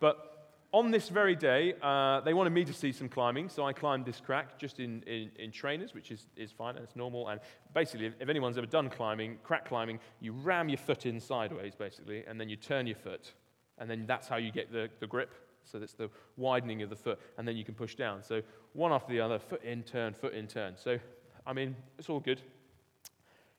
But 0.00 0.38
on 0.72 0.90
this 0.90 1.08
very 1.08 1.34
day, 1.34 1.74
uh, 1.80 2.20
they 2.20 2.34
wanted 2.34 2.50
me 2.50 2.64
to 2.64 2.74
see 2.74 2.92
some 2.92 3.08
climbing, 3.08 3.48
so 3.48 3.64
I 3.64 3.72
climbed 3.72 4.04
this 4.04 4.20
crack 4.20 4.58
just 4.58 4.80
in, 4.80 5.02
in, 5.06 5.30
in, 5.38 5.50
trainers, 5.50 5.94
which 5.94 6.10
is, 6.10 6.26
is 6.36 6.52
fine 6.52 6.76
and 6.76 6.84
it's 6.84 6.94
normal. 6.94 7.28
And 7.28 7.40
basically, 7.74 8.06
if, 8.06 8.14
if 8.20 8.28
anyone's 8.28 8.58
ever 8.58 8.66
done 8.66 8.90
climbing, 8.90 9.38
crack 9.42 9.64
climbing, 9.66 9.98
you 10.20 10.32
ram 10.32 10.68
your 10.68 10.78
foot 10.78 11.06
in 11.06 11.20
sideways, 11.20 11.74
basically, 11.74 12.24
and 12.26 12.38
then 12.38 12.50
you 12.50 12.56
turn 12.56 12.86
your 12.86 12.96
foot. 12.96 13.32
And 13.78 13.88
then 13.88 14.04
that's 14.06 14.28
how 14.28 14.36
you 14.36 14.52
get 14.52 14.70
the, 14.70 14.90
the 15.00 15.06
grip. 15.06 15.32
So 15.64 15.78
that's 15.78 15.94
the 15.94 16.10
widening 16.36 16.82
of 16.82 16.90
the 16.90 16.96
foot, 16.96 17.18
and 17.36 17.46
then 17.46 17.56
you 17.56 17.64
can 17.64 17.74
push 17.74 17.94
down. 17.94 18.22
So 18.22 18.42
one 18.72 18.92
after 18.92 19.12
the 19.12 19.20
other, 19.20 19.38
foot 19.38 19.62
in, 19.62 19.82
turn, 19.82 20.14
foot 20.14 20.34
in, 20.34 20.46
turn. 20.46 20.74
So, 20.76 20.98
I 21.46 21.52
mean, 21.52 21.76
it's 21.98 22.08
all 22.08 22.20
good. 22.20 22.40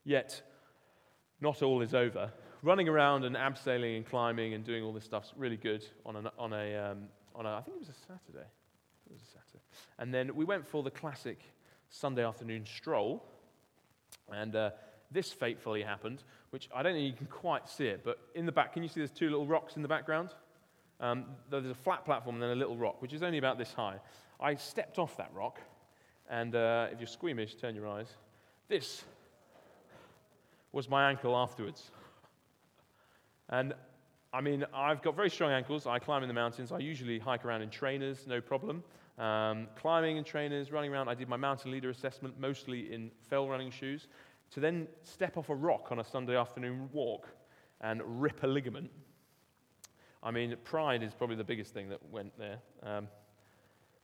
Yet, 0.03 0.41
not 1.41 1.61
all 1.61 1.81
is 1.81 1.93
over 1.93 2.31
running 2.61 2.89
around 2.89 3.23
and 3.23 3.35
abseiling 3.35 3.97
and 3.97 4.05
climbing 4.05 4.53
and 4.53 4.63
doing 4.63 4.83
all 4.83 4.91
this 4.91 5.05
stuff's 5.05 5.33
really 5.37 5.57
good 5.57 5.85
on, 6.05 6.15
a 6.15 6.31
on, 6.37 6.53
a, 6.53 6.75
um, 6.75 7.03
on 7.35 7.45
a, 7.45 7.55
I 7.55 7.61
think 7.61 7.77
it 7.77 7.79
was 7.79 7.89
a 7.89 7.93
Saturday. 7.93 8.45
It 9.05 9.13
was 9.13 9.21
a 9.21 9.25
Saturday. 9.25 9.63
And 9.97 10.13
then 10.13 10.35
we 10.35 10.45
went 10.45 10.67
for 10.67 10.83
the 10.83 10.91
classic 10.91 11.39
Sunday 11.89 12.23
afternoon 12.23 12.65
stroll. 12.65 13.23
And 14.31 14.55
uh, 14.55 14.71
this 15.11 15.31
fatefully 15.31 15.81
happened, 15.81 16.23
which 16.51 16.69
I 16.73 16.83
don't 16.83 16.93
think 16.93 17.07
you 17.07 17.17
can 17.17 17.27
quite 17.27 17.69
see 17.69 17.87
it, 17.87 18.03
but 18.03 18.19
in 18.35 18.45
the 18.45 18.51
back, 18.51 18.73
can 18.73 18.83
you 18.83 18.89
see 18.89 18.99
there's 18.99 19.11
two 19.11 19.29
little 19.29 19.47
rocks 19.47 19.75
in 19.75 19.81
the 19.81 19.87
background? 19.87 20.29
Um, 20.99 21.25
there's 21.49 21.65
a 21.65 21.73
flat 21.73 22.05
platform 22.05 22.35
and 22.35 22.43
then 22.43 22.51
a 22.51 22.55
little 22.55 22.77
rock, 22.77 23.01
which 23.01 23.13
is 23.13 23.23
only 23.23 23.37
about 23.37 23.57
this 23.57 23.73
high. 23.73 23.95
I 24.39 24.55
stepped 24.55 24.99
off 24.99 25.17
that 25.17 25.31
rock, 25.33 25.59
and 26.29 26.53
uh, 26.55 26.87
if 26.91 26.99
you're 26.99 27.07
squeamish, 27.07 27.55
turn 27.55 27.73
your 27.73 27.87
eyes. 27.87 28.07
This 28.67 29.03
was 30.71 30.89
my 30.89 31.09
ankle 31.09 31.35
afterwards. 31.35 31.91
And 33.49 33.73
I 34.31 34.41
mean, 34.41 34.65
I've 34.73 35.01
got 35.01 35.15
very 35.15 35.29
strong 35.29 35.51
ankles. 35.51 35.87
I 35.87 35.97
climb 35.97 36.21
in 36.21 36.27
the 36.27 36.33
mountains. 36.33 36.71
I 36.71 36.79
usually 36.79 37.17
hike 37.17 37.45
around 37.45 37.63
in 37.63 37.69
trainers, 37.69 38.27
no 38.27 38.39
problem. 38.39 38.83
Um, 39.17 39.67
climbing 39.75 40.17
in 40.17 40.23
trainers, 40.23 40.71
running 40.71 40.93
around. 40.93 41.09
I 41.09 41.15
did 41.15 41.27
my 41.27 41.37
mountain 41.37 41.71
leader 41.71 41.89
assessment 41.89 42.39
mostly 42.39 42.93
in 42.93 43.11
fell 43.29 43.49
running 43.49 43.71
shoes. 43.71 44.07
To 44.51 44.59
then 44.59 44.87
step 45.03 45.37
off 45.37 45.49
a 45.49 45.55
rock 45.55 45.91
on 45.91 45.99
a 45.99 46.03
Sunday 46.03 46.35
afternoon 46.35 46.89
walk 46.93 47.27
and 47.81 48.01
rip 48.21 48.43
a 48.43 48.47
ligament. 48.47 48.91
I 50.21 50.31
mean, 50.31 50.55
pride 50.63 51.01
is 51.01 51.13
probably 51.13 51.35
the 51.35 51.43
biggest 51.43 51.73
thing 51.73 51.89
that 51.89 51.99
went 52.11 52.37
there. 52.37 52.59
Um, 52.83 53.07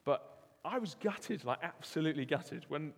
but 0.05 0.47
I 0.63 0.79
was 0.79 0.95
gutted, 0.95 1.45
like 1.45 1.59
absolutely 1.61 2.25
gutted, 2.25 2.65
when, 2.67 2.93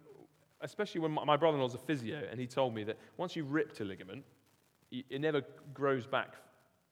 especially 0.62 1.02
when 1.02 1.12
my, 1.12 1.38
brother 1.38 1.58
in 1.58 1.62
law's 1.62 1.76
a 1.76 1.80
physio 1.80 2.24
and 2.30 2.39
he 2.39 2.48
told 2.48 2.74
me 2.74 2.84
that 2.84 2.98
once 3.17 3.36
you 3.36 3.43
ripped 3.43 3.80
a 3.80 3.84
ligament, 3.84 4.24
it 4.91 5.22
never 5.22 5.41
grows 5.74 6.08
back. 6.08 6.36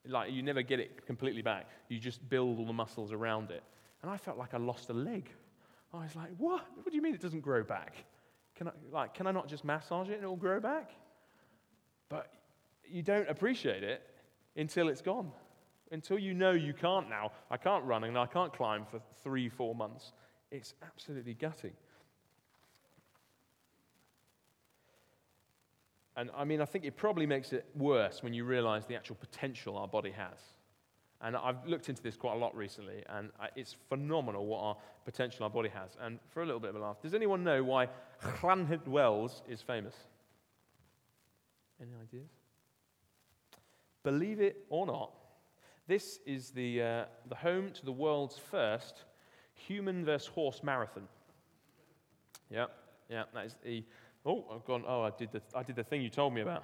Like 0.08 0.32
you 0.32 0.43
never 0.43 0.62
get 0.62 0.80
it 0.80 1.06
completely 1.06 1.41
back. 1.41 1.67
You 1.89 1.99
just 1.99 2.28
build 2.30 2.60
all 2.60 2.65
the 2.65 2.73
muscles 2.73 3.12
around 3.12 3.51
it. 3.51 3.63
And 4.01 4.12
I 4.12 4.17
felt 4.17 4.38
like 4.38 4.54
I 4.54 4.58
lost 4.58 4.89
a 4.89 4.93
leg. 4.93 5.30
I 5.93 6.04
was 6.04 6.15
like, 6.15 6.30
what? 6.38 6.65
What 6.75 6.89
do 6.89 6.95
you 6.95 7.01
mean 7.01 7.15
it 7.15 7.21
doesn't 7.21 7.41
grow 7.41 7.63
back? 7.63 7.95
Can 8.56 8.67
I, 8.67 8.71
like, 8.91 9.13
can 9.13 9.28
I 9.28 9.32
not 9.32 9.47
just 9.47 9.63
massage 9.63 10.10
it 10.10 10.15
and 10.15 10.23
it'll 10.23 10.36
grow 10.36 10.60
back? 10.60 10.91
But 12.10 12.32
you 12.86 13.01
don't 13.01 13.28
appreciate 13.30 13.84
it 13.84 14.01
until 14.56 14.89
it's 14.89 15.01
gone. 15.01 15.32
Until 15.91 16.19
you 16.19 16.34
know 16.34 16.51
you 16.51 16.73
can't 16.73 17.10
now. 17.10 17.32
I 17.49 17.58
can't 17.58 17.84
run 17.84 18.04
and 18.04 18.17
I 18.17 18.25
can't 18.25 18.54
climb 18.54 18.86
for 18.86 18.99
three, 19.23 19.49
four 19.49 19.73
months. 19.73 20.13
It's 20.51 20.73
absolutely 20.84 21.34
gutting. 21.34 21.73
And 26.17 26.30
I 26.36 26.45
mean, 26.45 26.62
I 26.62 26.65
think 26.65 26.86
it 26.86 26.95
probably 26.95 27.25
makes 27.25 27.51
it 27.51 27.65
worse 27.75 28.23
when 28.23 28.34
you 28.34 28.45
realize 28.45 28.86
the 28.86 28.95
actual 28.95 29.15
potential 29.15 29.78
our 29.78 29.88
body 29.88 30.12
has. 30.12 30.39
And 31.21 31.36
I've 31.36 31.65
looked 31.65 31.89
into 31.89 32.01
this 32.01 32.15
quite 32.15 32.36
a 32.36 32.38
lot 32.38 32.56
recently, 32.56 33.04
and 33.10 33.32
it's 33.56 33.75
phenomenal 33.89 34.45
what 34.45 34.60
our 34.60 34.78
potential 35.06 35.43
our 35.43 35.49
body 35.49 35.69
has. 35.69 35.97
And 35.99 36.19
for 36.30 36.43
a 36.43 36.45
little 36.45 36.60
bit 36.60 36.69
of 36.69 36.75
a 36.75 36.80
laugh, 36.80 37.01
does 37.01 37.13
anyone 37.13 37.43
know 37.43 37.63
why 37.63 37.88
Llanwrtyd 38.21 38.88
Wells 38.88 39.41
is 39.49 39.62
famous? 39.62 39.95
Any 41.82 41.91
ideas? 42.01 42.30
Believe 44.04 44.39
it 44.39 44.65
or 44.69 44.86
not, 44.86 45.12
this 45.88 46.19
is 46.25 46.51
the, 46.51 46.82
uh, 46.82 47.06
the 47.28 47.36
home 47.36 47.71
to 47.71 47.86
the 47.86 47.91
world's 47.91 48.38
first 48.38 49.04
human 49.54 50.06
versus 50.06 50.28
horse 50.28 50.62
marathon. 50.63 51.08
Yeah, 52.49 52.65
yeah, 53.10 53.23
that 53.34 53.45
is 53.45 53.56
the 53.63 53.84
Oh, 54.25 54.43
I've 54.53 54.65
gone, 54.65 54.83
oh, 54.88 55.03
I 55.03 55.11
did 55.11 55.31
the, 55.31 55.41
I 55.53 55.61
did 55.61 55.75
the 55.75 55.83
thing 55.83 56.01
you 56.01 56.09
told 56.09 56.33
me 56.33 56.41
about. 56.41 56.63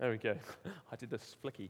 There 0.00 0.10
we 0.10 0.16
go. 0.16 0.34
I 0.92 0.96
did 0.96 1.10
the 1.10 1.18
flicky. 1.18 1.68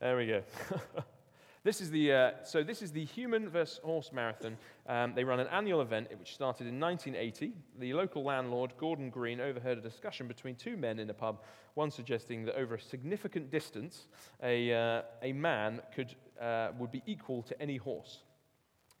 There 0.00 0.16
we 0.16 0.26
go. 0.26 0.42
this 1.64 1.82
is 1.82 1.90
the, 1.90 2.12
uh, 2.12 2.30
so 2.44 2.62
this 2.62 2.80
is 2.80 2.90
the 2.90 3.04
Human 3.04 3.50
versus 3.50 3.78
Horse 3.84 4.10
Marathon. 4.10 4.56
Um, 4.86 5.12
they 5.14 5.22
run 5.22 5.38
an 5.38 5.48
annual 5.48 5.82
event 5.82 6.08
which 6.18 6.34
started 6.34 6.66
in 6.66 6.80
1980. 6.80 7.52
The 7.78 7.92
local 7.92 8.24
landlord, 8.24 8.72
Gordon 8.78 9.10
Green, 9.10 9.38
overheard 9.38 9.76
a 9.76 9.82
discussion 9.82 10.26
between 10.26 10.54
two 10.54 10.78
men 10.78 10.98
in 10.98 11.10
a 11.10 11.14
pub, 11.14 11.42
one 11.74 11.90
suggesting 11.90 12.46
that 12.46 12.56
over 12.56 12.74
a 12.74 12.80
significant 12.80 13.50
distance, 13.50 14.08
a, 14.42 14.72
uh, 14.72 15.02
a 15.22 15.34
man 15.34 15.82
could, 15.94 16.14
uh, 16.40 16.70
would 16.78 16.90
be 16.90 17.02
equal 17.06 17.42
to 17.42 17.62
any 17.62 17.76
horse. 17.76 18.22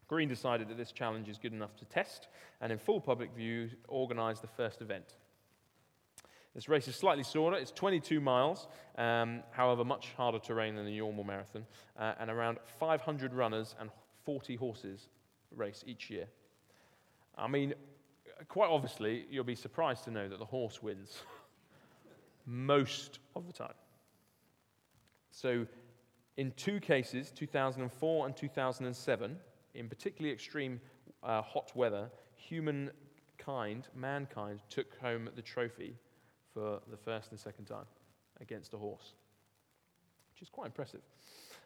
Green 0.08 0.28
decided 0.28 0.68
that 0.68 0.76
this 0.76 0.92
challenge 0.92 1.28
is 1.28 1.38
good 1.38 1.54
enough 1.54 1.74
to 1.76 1.86
test, 1.86 2.28
and 2.60 2.70
in 2.70 2.78
full 2.78 3.00
public 3.00 3.34
view, 3.34 3.70
organized 3.88 4.42
the 4.42 4.48
first 4.48 4.82
event. 4.82 5.14
This 6.58 6.68
race 6.68 6.88
is 6.88 6.96
slightly 6.96 7.22
shorter, 7.22 7.56
it's 7.56 7.70
22 7.70 8.20
miles, 8.20 8.66
um, 8.96 9.44
however, 9.52 9.84
much 9.84 10.12
harder 10.16 10.40
terrain 10.40 10.74
than 10.74 10.86
the 10.86 10.98
normal 10.98 11.22
marathon, 11.22 11.64
uh, 11.96 12.14
and 12.18 12.28
around 12.28 12.58
500 12.80 13.32
runners 13.32 13.76
and 13.78 13.90
40 14.24 14.56
horses 14.56 15.06
race 15.54 15.84
each 15.86 16.10
year. 16.10 16.26
I 17.36 17.46
mean, 17.46 17.74
quite 18.48 18.70
obviously, 18.70 19.24
you'll 19.30 19.44
be 19.44 19.54
surprised 19.54 20.02
to 20.06 20.10
know 20.10 20.28
that 20.28 20.40
the 20.40 20.44
horse 20.44 20.82
wins 20.82 21.22
most 22.44 23.20
of 23.36 23.46
the 23.46 23.52
time. 23.52 23.76
So 25.30 25.64
In 26.38 26.50
two 26.56 26.80
cases, 26.80 27.30
2004 27.30 28.26
and 28.26 28.36
2007, 28.36 29.36
in 29.74 29.88
particularly 29.88 30.34
extreme 30.34 30.80
uh, 31.22 31.40
hot 31.40 31.70
weather, 31.76 32.10
humankind, 32.34 33.86
mankind, 33.94 34.58
took 34.68 34.98
home 34.98 35.30
the 35.36 35.42
trophy 35.42 35.94
for 36.58 36.80
the 36.90 36.96
first 36.96 37.30
and 37.30 37.38
second 37.38 37.66
time 37.66 37.86
against 38.40 38.74
a 38.74 38.76
horse, 38.76 39.12
which 40.32 40.42
is 40.42 40.48
quite 40.48 40.66
impressive. 40.66 41.00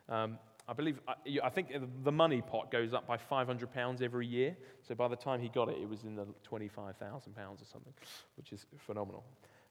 Um, 0.08 0.38
I 0.68 0.74
believe, 0.74 1.00
I, 1.08 1.14
I 1.42 1.48
think 1.48 1.72
the 2.04 2.12
money 2.12 2.42
pot 2.42 2.70
goes 2.70 2.92
up 2.92 3.06
by 3.06 3.16
£500 3.16 4.02
every 4.02 4.26
year. 4.26 4.54
So 4.86 4.94
by 4.94 5.08
the 5.08 5.16
time 5.16 5.40
he 5.40 5.48
got 5.48 5.68
it, 5.70 5.78
it 5.80 5.88
was 5.88 6.04
in 6.04 6.14
the 6.14 6.26
£25,000 6.48 6.68
or 6.76 7.64
something, 7.64 7.94
which 8.36 8.52
is 8.52 8.66
phenomenal. 8.78 9.24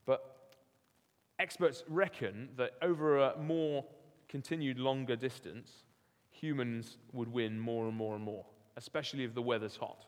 But 0.06 0.54
experts 1.40 1.84
reckon 1.88 2.50
that 2.58 2.72
over 2.82 3.20
a 3.20 3.38
more 3.38 3.86
continued 4.28 4.80
longer 4.80 5.16
distance, 5.16 5.72
humans 6.32 6.98
would 7.14 7.32
win 7.32 7.60
more 7.60 7.88
and 7.88 7.96
more 7.96 8.16
and 8.16 8.24
more, 8.24 8.46
especially 8.76 9.24
if 9.24 9.36
the 9.36 9.42
weather's 9.42 9.76
hot. 9.76 10.06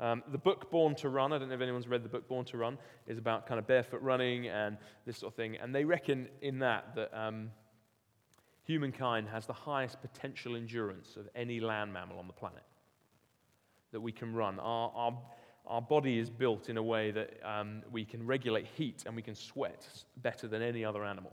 Um, 0.00 0.22
the 0.30 0.38
book 0.38 0.70
Born 0.70 0.94
to 0.96 1.08
Run, 1.08 1.32
I 1.32 1.38
don't 1.38 1.48
know 1.48 1.54
if 1.54 1.60
anyone's 1.60 1.88
read 1.88 2.04
the 2.04 2.08
book 2.08 2.28
Born 2.28 2.44
to 2.46 2.56
Run, 2.56 2.78
is 3.06 3.18
about 3.18 3.46
kind 3.46 3.58
of 3.58 3.66
barefoot 3.66 4.00
running 4.00 4.46
and 4.48 4.76
this 5.06 5.18
sort 5.18 5.32
of 5.32 5.36
thing. 5.36 5.56
And 5.56 5.74
they 5.74 5.84
reckon 5.84 6.28
in 6.40 6.60
that 6.60 6.94
that 6.94 7.10
um, 7.18 7.50
humankind 8.64 9.28
has 9.28 9.46
the 9.46 9.52
highest 9.52 10.00
potential 10.00 10.54
endurance 10.54 11.16
of 11.16 11.28
any 11.34 11.58
land 11.58 11.92
mammal 11.92 12.18
on 12.18 12.26
the 12.26 12.32
planet 12.32 12.62
that 13.92 14.00
we 14.00 14.12
can 14.12 14.34
run. 14.34 14.60
Our, 14.60 14.92
our, 14.94 15.18
our 15.66 15.82
body 15.82 16.18
is 16.18 16.30
built 16.30 16.68
in 16.68 16.76
a 16.76 16.82
way 16.82 17.10
that 17.10 17.40
um, 17.42 17.82
we 17.90 18.04
can 18.04 18.26
regulate 18.26 18.66
heat 18.76 19.04
and 19.06 19.16
we 19.16 19.22
can 19.22 19.34
sweat 19.34 19.86
better 20.18 20.46
than 20.46 20.62
any 20.62 20.84
other 20.84 21.04
animal. 21.04 21.32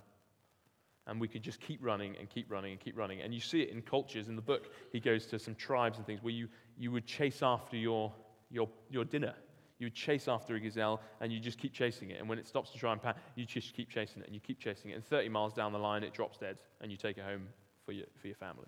And 1.08 1.21
we 1.21 1.28
could 1.28 1.43
just 1.43 1.60
keep 1.60 1.84
running 1.84 2.15
and 2.17 2.30
keep 2.30 2.49
running 2.49 2.71
and 2.71 2.80
keep 2.80 2.97
running. 2.97 3.21
And 3.21 3.34
you 3.34 3.39
see 3.39 3.62
it 3.62 3.69
in 3.69 3.82
cultures. 3.82 4.28
In 4.28 4.36
the 4.36 4.41
book, 4.41 4.71
he 4.91 4.99
goes 4.99 5.28
to 5.28 5.38
some 5.38 5.54
tribes 5.54 5.97
and 5.97 6.08
things 6.08 6.23
where 6.23 6.34
you, 6.34 6.47
you 6.80 6.91
would 6.91 7.06
chase 7.06 7.43
after 7.43 7.78
your, 7.78 8.12
your, 8.49 8.69
your 8.89 9.05
dinner 9.05 9.36
you 9.77 9.89
chase 9.89 10.27
after 10.27 10.55
a 10.55 10.60
gazelle 10.60 11.01
and 11.19 11.31
you 11.31 11.39
just 11.39 11.58
keep 11.58 11.73
chasing 11.73 12.12
it. 12.12 12.19
And 12.19 12.29
when 12.29 12.39
it 12.39 12.47
stops 12.47 12.71
to 12.71 12.77
try 12.77 12.93
and 12.93 13.01
pat, 13.01 13.17
you 13.36 13.45
just 13.45 13.73
keep 13.73 13.89
chasing 13.89 14.21
it 14.21 14.25
and 14.25 14.34
you 14.34 14.39
keep 14.39 14.60
chasing 14.60 14.91
it. 14.91 14.95
And 14.95 15.05
30 15.05 15.29
miles 15.29 15.53
down 15.53 15.73
the 15.73 15.79
line, 15.79 16.03
it 16.03 16.13
drops 16.13 16.38
dead 16.38 16.58
and 16.81 16.91
you 16.91 16.97
take 16.97 17.17
it 17.17 17.23
home 17.23 17.47
for 17.86 17.91
your, 17.91 18.05
for 18.15 18.27
your 18.27 18.36
family. 18.36 18.67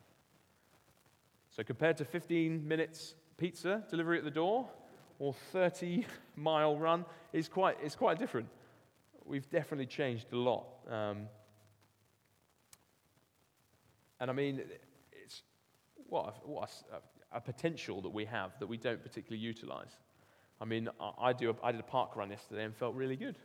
So 1.49 1.63
compared 1.63 1.97
to 1.97 2.05
15 2.05 2.67
minutes 2.67 3.15
pizza 3.37 3.83
delivery 3.89 4.17
at 4.17 4.23
the 4.23 4.31
door 4.31 4.67
or 5.19 5.33
30 5.51 6.05
mile 6.35 6.77
run, 6.77 7.05
is 7.33 7.47
quite, 7.47 7.77
it's 7.81 7.95
quite 7.95 8.19
different. 8.19 8.47
We've 9.25 9.49
definitely 9.49 9.87
changed 9.87 10.27
a 10.33 10.37
lot. 10.37 10.67
Um, 10.89 11.27
and 14.19 14.29
I 14.29 14.33
mean, 14.33 14.61
it's 15.11 15.43
what, 16.07 16.27
a, 16.27 16.47
what 16.47 16.69
a, 16.91 16.95
a 17.37 17.41
potential 17.41 18.01
that 18.01 18.09
we 18.09 18.25
have 18.25 18.51
that 18.59 18.65
we 18.65 18.77
don't 18.77 19.01
particularly 19.01 19.41
utilize. 19.41 19.95
I 20.59 20.65
mean, 20.65 20.89
I, 21.19 21.33
do 21.33 21.51
a, 21.51 21.55
I 21.63 21.71
did 21.71 21.79
a 21.79 21.83
park 21.83 22.15
run 22.15 22.31
yesterday 22.31 22.63
and 22.63 22.75
felt 22.75 22.95
really 22.95 23.15
good. 23.15 23.37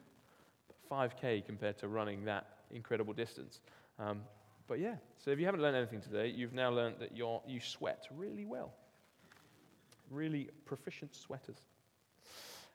5K 0.90 1.44
compared 1.44 1.76
to 1.78 1.88
running 1.88 2.24
that 2.24 2.46
incredible 2.70 3.12
distance. 3.12 3.60
Um, 3.98 4.22
but 4.66 4.80
yeah, 4.80 4.94
so 5.18 5.30
if 5.30 5.38
you 5.38 5.44
haven't 5.44 5.60
learned 5.60 5.76
anything 5.76 6.00
today, 6.00 6.28
you've 6.28 6.54
now 6.54 6.70
learned 6.70 6.96
that 7.00 7.14
you're, 7.14 7.42
you 7.46 7.60
sweat 7.60 8.06
really 8.16 8.46
well. 8.46 8.72
Really 10.10 10.48
proficient 10.64 11.14
sweaters. 11.14 11.58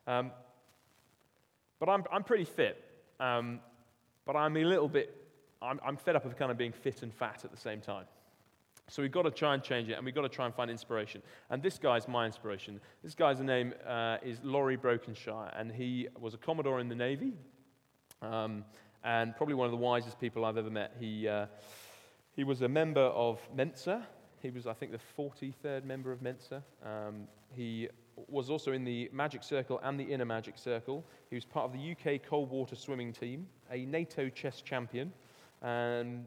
Um, 0.06 0.32
but 1.80 1.89
I'm, 1.89 2.03
I'm 2.12 2.23
pretty 2.23 2.45
fit. 2.45 2.84
Um, 3.19 3.60
but 4.23 4.36
I'm 4.36 4.56
a 4.56 4.63
little 4.63 4.88
bit, 4.88 5.15
I'm, 5.63 5.80
I'm 5.84 5.97
fed 5.97 6.15
up 6.15 6.25
of 6.25 6.38
kind 6.38 6.51
of 6.51 6.60
being 6.60 6.73
fit 6.73 7.01
and 7.01 7.12
fat 7.12 7.43
at 7.43 7.49
the 7.49 7.58
same 7.58 7.82
time. 7.82 8.06
So 8.89 9.02
we've 9.02 9.12
got 9.12 9.23
to 9.23 9.32
try 9.32 9.54
and 9.54 9.62
change 9.62 9.89
it, 9.89 9.93
and 9.93 10.06
we've 10.06 10.15
got 10.15 10.21
to 10.21 10.30
try 10.30 10.45
and 10.45 10.56
find 10.56 10.71
inspiration. 10.71 11.21
And 11.50 11.62
this 11.62 11.78
guy's 11.78 12.08
my 12.08 12.26
inspiration. 12.26 12.80
This 13.04 13.15
guy's 13.15 13.41
name 13.41 13.73
uh, 13.86 14.17
is 14.23 14.39
Laurie 14.43 14.78
Brokenshire, 14.78 15.52
and 15.58 15.71
he 15.71 16.08
was 16.17 16.34
a 16.34 16.38
Commodore 16.38 16.80
in 16.80 16.88
the 16.88 16.95
Navy, 16.95 17.34
um, 18.21 18.63
and 19.04 19.36
probably 19.36 19.56
one 19.56 19.65
of 19.65 19.71
the 19.71 19.78
wisest 19.78 20.19
people 20.21 20.45
I've 20.45 20.56
ever 20.56 20.69
met. 20.69 20.95
He, 21.00 21.28
uh, 21.28 21.47
he 22.34 22.45
was 22.45 22.62
a 22.62 22.67
member 22.69 23.02
of 23.02 23.39
Mensa. 23.54 24.08
He 24.41 24.52
was, 24.52 24.67
I 24.67 24.73
think, 24.73 24.93
the 24.93 25.00
43rd 25.21 25.84
member 25.84 26.13
of 26.13 26.21
Mensa. 26.21 26.63
Um, 26.86 27.28
he 27.54 27.89
was 28.30 28.50
also 28.50 28.71
in 28.71 28.86
the 28.86 29.10
Magic 29.12 29.43
Circle 29.43 29.82
and 29.84 30.00
the 30.00 30.04
Inner 30.04 30.26
Magic 30.26 30.58
Circle. 30.58 31.04
He 31.30 31.36
was 31.36 31.43
part 31.43 31.65
of 31.65 31.73
the 31.73 31.91
UK 31.91 32.21
cold 32.23 32.50
water 32.50 32.76
swimming 32.76 33.12
team, 33.12 33.47
a 33.69 33.86
NATO 33.86 34.30
chess 34.30 34.62
champion, 34.62 35.12
um, 35.62 36.26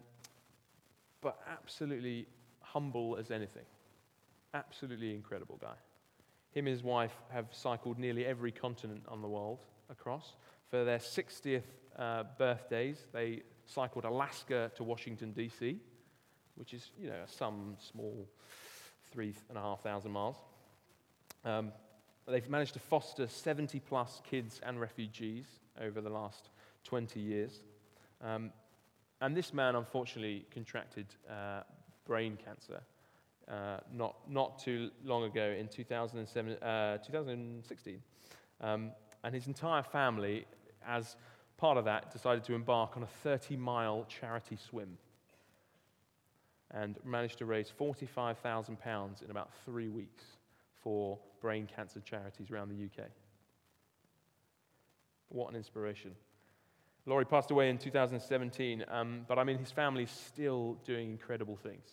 but 1.22 1.38
absolutely 1.50 2.26
humble 2.72 3.16
as 3.18 3.30
anything. 3.30 3.64
Absolutely 4.54 5.14
incredible 5.14 5.58
guy. 5.60 5.76
Him 6.52 6.66
and 6.66 6.74
his 6.74 6.82
wife 6.82 7.14
have 7.30 7.46
cycled 7.52 7.98
nearly 7.98 8.24
every 8.26 8.50
continent 8.50 9.02
on 9.08 9.22
the 9.22 9.28
world 9.28 9.60
across. 9.88 10.34
For 10.68 10.84
their 10.84 10.98
60th 10.98 11.62
uh, 11.96 12.24
birthdays, 12.38 13.06
they 13.12 13.42
cycled 13.66 14.04
Alaska 14.04 14.70
to 14.76 14.82
Washington, 14.82 15.32
D.C., 15.32 15.78
which 16.56 16.74
is, 16.74 16.90
you 17.00 17.08
know, 17.08 17.22
some 17.26 17.76
small 17.78 18.28
three 19.12 19.34
and 19.48 19.56
a 19.56 19.60
half 19.60 19.82
thousand 19.82 20.10
miles. 20.10 20.36
Um, 21.44 21.72
they've 22.26 22.48
managed 22.48 22.74
to 22.74 22.80
foster 22.80 23.26
70 23.26 23.80
plus 23.80 24.20
kids 24.28 24.60
and 24.64 24.80
refugees 24.80 25.46
over 25.80 26.00
the 26.00 26.10
last 26.10 26.50
20 26.84 27.20
years. 27.20 27.60
Um, 28.22 28.50
and 29.20 29.36
this 29.36 29.52
man, 29.52 29.76
unfortunately, 29.76 30.46
contracted 30.52 31.06
uh, 31.28 31.62
brain 32.10 32.36
cancer 32.44 32.80
uh, 33.48 33.78
not, 33.94 34.16
not 34.28 34.58
too 34.58 34.90
long 35.04 35.22
ago 35.22 35.54
in 35.56 35.68
2007, 35.68 36.54
uh, 36.54 36.98
2016. 36.98 38.02
Um, 38.60 38.90
and 39.22 39.32
his 39.32 39.46
entire 39.46 39.84
family, 39.84 40.44
as 40.84 41.14
part 41.56 41.78
of 41.78 41.84
that, 41.84 42.10
decided 42.10 42.42
to 42.44 42.54
embark 42.54 42.96
on 42.96 43.04
a 43.04 43.08
30 43.22 43.56
mile 43.56 44.04
charity 44.08 44.56
swim 44.56 44.98
and 46.72 46.98
managed 47.04 47.38
to 47.38 47.46
raise 47.46 47.72
£45,000 47.78 49.22
in 49.22 49.30
about 49.30 49.50
three 49.64 49.88
weeks 49.88 50.24
for 50.82 51.16
brain 51.40 51.68
cancer 51.72 52.00
charities 52.00 52.50
around 52.50 52.70
the 52.70 52.84
UK. 52.86 53.08
What 55.28 55.48
an 55.48 55.54
inspiration. 55.54 56.16
Laurie 57.10 57.24
passed 57.24 57.50
away 57.50 57.68
in 57.70 57.76
2017, 57.76 58.84
um, 58.88 59.24
but 59.26 59.36
I 59.36 59.42
mean, 59.42 59.58
his 59.58 59.72
family's 59.72 60.12
still 60.12 60.76
doing 60.84 61.10
incredible 61.10 61.56
things. 61.56 61.88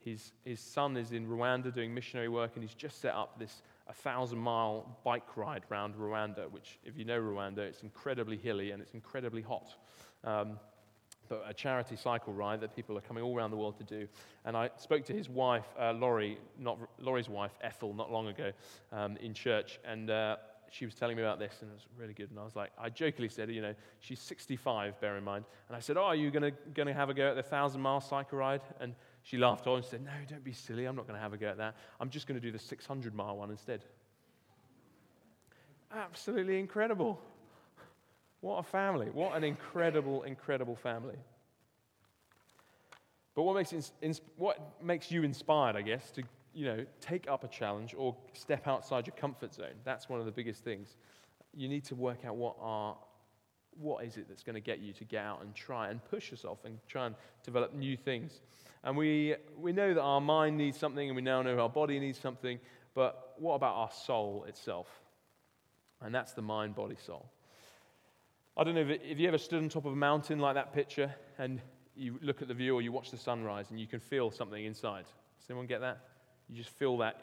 His, 0.00 0.32
his 0.44 0.58
son 0.58 0.96
is 0.96 1.12
in 1.12 1.28
Rwanda 1.28 1.72
doing 1.72 1.94
missionary 1.94 2.28
work, 2.28 2.52
and 2.54 2.64
he's 2.64 2.74
just 2.74 3.00
set 3.00 3.14
up 3.14 3.38
this 3.38 3.62
1,000 3.86 4.36
mile 4.36 4.98
bike 5.04 5.36
ride 5.36 5.62
around 5.70 5.94
Rwanda, 5.94 6.50
which, 6.50 6.80
if 6.84 6.98
you 6.98 7.04
know 7.04 7.20
Rwanda, 7.20 7.58
it's 7.58 7.84
incredibly 7.84 8.36
hilly 8.36 8.72
and 8.72 8.82
it's 8.82 8.94
incredibly 8.94 9.42
hot. 9.42 9.76
Um, 10.24 10.58
but 11.28 11.44
a 11.48 11.54
charity 11.54 11.94
cycle 11.94 12.32
ride 12.32 12.60
that 12.62 12.74
people 12.74 12.98
are 12.98 13.02
coming 13.02 13.22
all 13.22 13.36
around 13.36 13.52
the 13.52 13.56
world 13.56 13.76
to 13.78 13.84
do. 13.84 14.08
And 14.44 14.56
I 14.56 14.70
spoke 14.76 15.04
to 15.06 15.12
his 15.12 15.28
wife, 15.28 15.66
uh, 15.78 15.92
Laurie, 15.92 16.38
not 16.58 16.78
Laurie's 16.98 17.28
wife, 17.28 17.52
Ethel, 17.60 17.94
not 17.94 18.10
long 18.10 18.26
ago 18.26 18.50
um, 18.92 19.16
in 19.18 19.34
church, 19.34 19.78
and 19.84 20.10
uh, 20.10 20.36
she 20.70 20.84
was 20.84 20.94
telling 20.94 21.16
me 21.16 21.22
about 21.22 21.38
this, 21.38 21.54
and 21.60 21.70
it 21.70 21.74
was 21.74 21.86
really 21.96 22.14
good. 22.14 22.30
And 22.30 22.38
I 22.38 22.44
was 22.44 22.56
like, 22.56 22.70
I 22.78 22.88
jokingly 22.88 23.28
said, 23.28 23.50
you 23.50 23.62
know, 23.62 23.74
she's 24.00 24.20
65, 24.20 25.00
bear 25.00 25.16
in 25.16 25.24
mind. 25.24 25.44
And 25.68 25.76
I 25.76 25.80
said, 25.80 25.96
Oh, 25.96 26.04
are 26.04 26.14
you 26.14 26.30
going 26.30 26.52
to 26.74 26.92
have 26.92 27.10
a 27.10 27.14
go 27.14 27.28
at 27.28 27.34
the 27.34 27.42
1,000 27.42 27.80
mile 27.80 28.00
cycle 28.00 28.38
ride? 28.38 28.62
And 28.80 28.94
she 29.22 29.36
laughed 29.36 29.66
on 29.66 29.76
and 29.76 29.84
said, 29.84 30.04
No, 30.04 30.12
don't 30.28 30.44
be 30.44 30.52
silly. 30.52 30.84
I'm 30.84 30.96
not 30.96 31.06
going 31.06 31.16
to 31.16 31.22
have 31.22 31.32
a 31.32 31.36
go 31.36 31.48
at 31.48 31.58
that. 31.58 31.76
I'm 32.00 32.10
just 32.10 32.26
going 32.26 32.40
to 32.40 32.46
do 32.46 32.52
the 32.52 32.58
600 32.58 33.14
mile 33.14 33.36
one 33.36 33.50
instead. 33.50 33.84
Absolutely 35.92 36.58
incredible. 36.58 37.20
What 38.40 38.58
a 38.58 38.62
family. 38.62 39.06
What 39.12 39.36
an 39.36 39.44
incredible, 39.44 40.22
incredible 40.22 40.76
family. 40.76 41.18
But 43.34 43.42
what 43.42 43.56
makes, 43.56 43.92
what 44.36 44.82
makes 44.82 45.10
you 45.10 45.22
inspired, 45.22 45.76
I 45.76 45.82
guess, 45.82 46.10
to 46.12 46.22
you 46.56 46.64
know, 46.64 46.86
take 47.02 47.28
up 47.28 47.44
a 47.44 47.48
challenge 47.48 47.94
or 47.96 48.16
step 48.32 48.66
outside 48.66 49.06
your 49.06 49.14
comfort 49.14 49.52
zone. 49.52 49.74
That's 49.84 50.08
one 50.08 50.20
of 50.20 50.24
the 50.24 50.32
biggest 50.32 50.64
things. 50.64 50.96
You 51.52 51.68
need 51.68 51.84
to 51.84 51.94
work 51.94 52.24
out 52.24 52.36
what 52.36 52.56
are 52.58 52.96
what 53.78 54.06
is 54.06 54.16
it 54.16 54.26
that's 54.26 54.42
going 54.42 54.54
to 54.54 54.60
get 54.60 54.78
you 54.78 54.94
to 54.94 55.04
get 55.04 55.22
out 55.22 55.42
and 55.42 55.54
try 55.54 55.90
and 55.90 56.02
push 56.06 56.30
yourself 56.30 56.60
and 56.64 56.78
try 56.88 57.04
and 57.04 57.14
develop 57.44 57.74
new 57.74 57.94
things. 57.94 58.40
And 58.84 58.96
we, 58.96 59.34
we 59.58 59.72
know 59.74 59.92
that 59.92 60.00
our 60.00 60.20
mind 60.20 60.56
needs 60.56 60.78
something 60.78 61.06
and 61.06 61.14
we 61.14 61.20
now 61.20 61.42
know 61.42 61.58
our 61.58 61.68
body 61.68 61.98
needs 61.98 62.18
something, 62.18 62.58
but 62.94 63.34
what 63.36 63.52
about 63.52 63.74
our 63.74 63.90
soul 63.90 64.46
itself? 64.48 64.86
And 66.00 66.14
that's 66.14 66.32
the 66.32 66.40
mind, 66.40 66.74
body, 66.74 66.96
soul. 67.04 67.28
I 68.56 68.64
don't 68.64 68.74
know 68.74 68.80
if, 68.80 69.02
if 69.02 69.18
you 69.18 69.28
ever 69.28 69.36
stood 69.36 69.62
on 69.62 69.68
top 69.68 69.84
of 69.84 69.92
a 69.92 69.96
mountain 69.96 70.38
like 70.38 70.54
that 70.54 70.72
picture 70.72 71.14
and 71.36 71.60
you 71.94 72.18
look 72.22 72.40
at 72.40 72.48
the 72.48 72.54
view 72.54 72.74
or 72.74 72.80
you 72.80 72.92
watch 72.92 73.10
the 73.10 73.18
sunrise 73.18 73.66
and 73.68 73.78
you 73.78 73.86
can 73.86 74.00
feel 74.00 74.30
something 74.30 74.64
inside. 74.64 75.04
Does 75.38 75.50
anyone 75.50 75.66
get 75.66 75.82
that? 75.82 76.00
You 76.48 76.56
just 76.56 76.70
feel 76.70 76.96
that, 76.98 77.22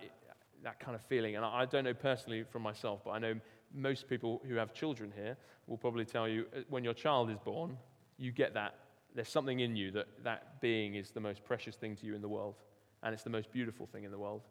that 0.63 0.79
kind 0.79 0.95
of 0.95 1.01
feeling. 1.01 1.35
And 1.35 1.45
I 1.45 1.65
don't 1.65 1.83
know 1.83 1.93
personally 1.93 2.43
from 2.43 2.61
myself, 2.61 3.01
but 3.05 3.11
I 3.11 3.19
know 3.19 3.35
most 3.73 4.07
people 4.07 4.41
who 4.47 4.55
have 4.55 4.73
children 4.73 5.11
here 5.15 5.37
will 5.67 5.77
probably 5.77 6.05
tell 6.05 6.27
you 6.27 6.45
uh, 6.55 6.59
when 6.69 6.83
your 6.83 6.93
child 6.93 7.29
is 7.29 7.37
born, 7.37 7.77
you 8.17 8.31
get 8.31 8.53
that 8.53 8.75
there's 9.15 9.29
something 9.29 9.59
in 9.59 9.75
you 9.75 9.91
that 9.91 10.07
that 10.23 10.61
being 10.61 10.95
is 10.95 11.11
the 11.11 11.19
most 11.19 11.43
precious 11.43 11.75
thing 11.75 11.95
to 11.97 12.05
you 12.05 12.15
in 12.15 12.21
the 12.21 12.27
world, 12.27 12.55
and 13.03 13.13
it's 13.13 13.23
the 13.23 13.29
most 13.29 13.51
beautiful 13.51 13.85
thing 13.85 14.03
in 14.03 14.11
the 14.11 14.17
world, 14.17 14.41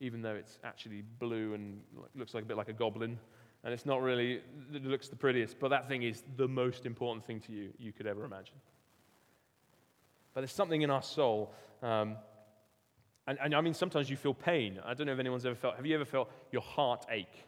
even 0.00 0.22
though 0.22 0.34
it's 0.34 0.58
actually 0.64 1.02
blue 1.18 1.54
and 1.54 1.80
looks 2.14 2.34
like 2.34 2.44
a 2.44 2.46
bit 2.46 2.56
like 2.56 2.68
a 2.68 2.72
goblin, 2.72 3.18
and 3.64 3.74
it's 3.74 3.86
not 3.86 4.00
really, 4.00 4.40
it 4.72 4.84
looks 4.84 5.08
the 5.08 5.16
prettiest, 5.16 5.58
but 5.58 5.68
that 5.68 5.88
thing 5.88 6.02
is 6.02 6.22
the 6.36 6.48
most 6.48 6.86
important 6.86 7.26
thing 7.26 7.40
to 7.40 7.52
you 7.52 7.70
you 7.78 7.92
could 7.92 8.06
ever 8.06 8.24
imagine. 8.24 8.54
But 10.34 10.42
there's 10.42 10.52
something 10.52 10.82
in 10.82 10.90
our 10.90 11.02
soul. 11.02 11.52
Um, 11.82 12.16
and, 13.26 13.38
and 13.42 13.54
I 13.54 13.60
mean, 13.60 13.74
sometimes 13.74 14.08
you 14.08 14.16
feel 14.16 14.34
pain. 14.34 14.80
I 14.84 14.94
don't 14.94 15.06
know 15.06 15.12
if 15.12 15.18
anyone's 15.18 15.46
ever 15.46 15.54
felt, 15.54 15.76
have 15.76 15.86
you 15.86 15.94
ever 15.94 16.04
felt 16.04 16.30
your 16.52 16.62
heart 16.62 17.06
ache? 17.10 17.46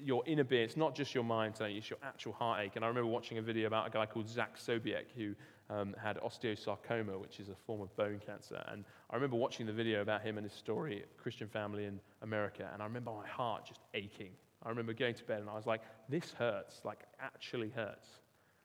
your 0.00 0.22
inner 0.26 0.44
being. 0.44 0.64
It's 0.64 0.76
not 0.76 0.94
just 0.94 1.14
your 1.14 1.24
mind 1.24 1.54
it's 1.60 1.90
your 1.90 1.98
actual 2.02 2.32
heartache. 2.32 2.72
And 2.76 2.84
I 2.84 2.88
remember 2.88 3.08
watching 3.08 3.38
a 3.38 3.42
video 3.42 3.66
about 3.66 3.86
a 3.86 3.90
guy 3.90 4.06
called 4.06 4.28
Zach 4.28 4.58
Sobiech 4.58 5.06
who 5.16 5.34
um, 5.70 5.94
had 6.02 6.18
osteosarcoma, 6.18 7.18
which 7.20 7.40
is 7.40 7.48
a 7.48 7.54
form 7.66 7.80
of 7.80 7.94
bone 7.96 8.20
cancer. 8.24 8.62
And 8.68 8.84
I 9.10 9.14
remember 9.14 9.36
watching 9.36 9.66
the 9.66 9.72
video 9.72 10.02
about 10.02 10.22
him 10.22 10.38
and 10.38 10.44
his 10.44 10.54
story, 10.54 11.04
Christian 11.16 11.48
family 11.48 11.84
in 11.84 12.00
America. 12.22 12.68
And 12.72 12.82
I 12.82 12.86
remember 12.86 13.12
my 13.12 13.26
heart 13.26 13.66
just 13.66 13.80
aching. 13.94 14.32
I 14.62 14.68
remember 14.68 14.92
going 14.92 15.14
to 15.14 15.24
bed 15.24 15.40
and 15.40 15.50
I 15.50 15.54
was 15.54 15.66
like, 15.66 15.82
this 16.08 16.32
hurts, 16.38 16.80
like 16.84 17.00
actually 17.20 17.70
hurts. 17.70 18.06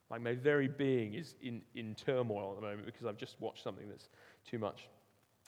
Like 0.09 0.21
my 0.21 0.35
very 0.35 0.67
being 0.67 1.13
is 1.13 1.35
in, 1.41 1.61
in 1.75 1.95
turmoil 1.95 2.51
at 2.51 2.61
the 2.61 2.67
moment 2.67 2.85
because 2.85 3.05
I've 3.05 3.17
just 3.17 3.35
watched 3.39 3.63
something 3.63 3.89
that's 3.89 4.09
too 4.49 4.59
much. 4.59 4.87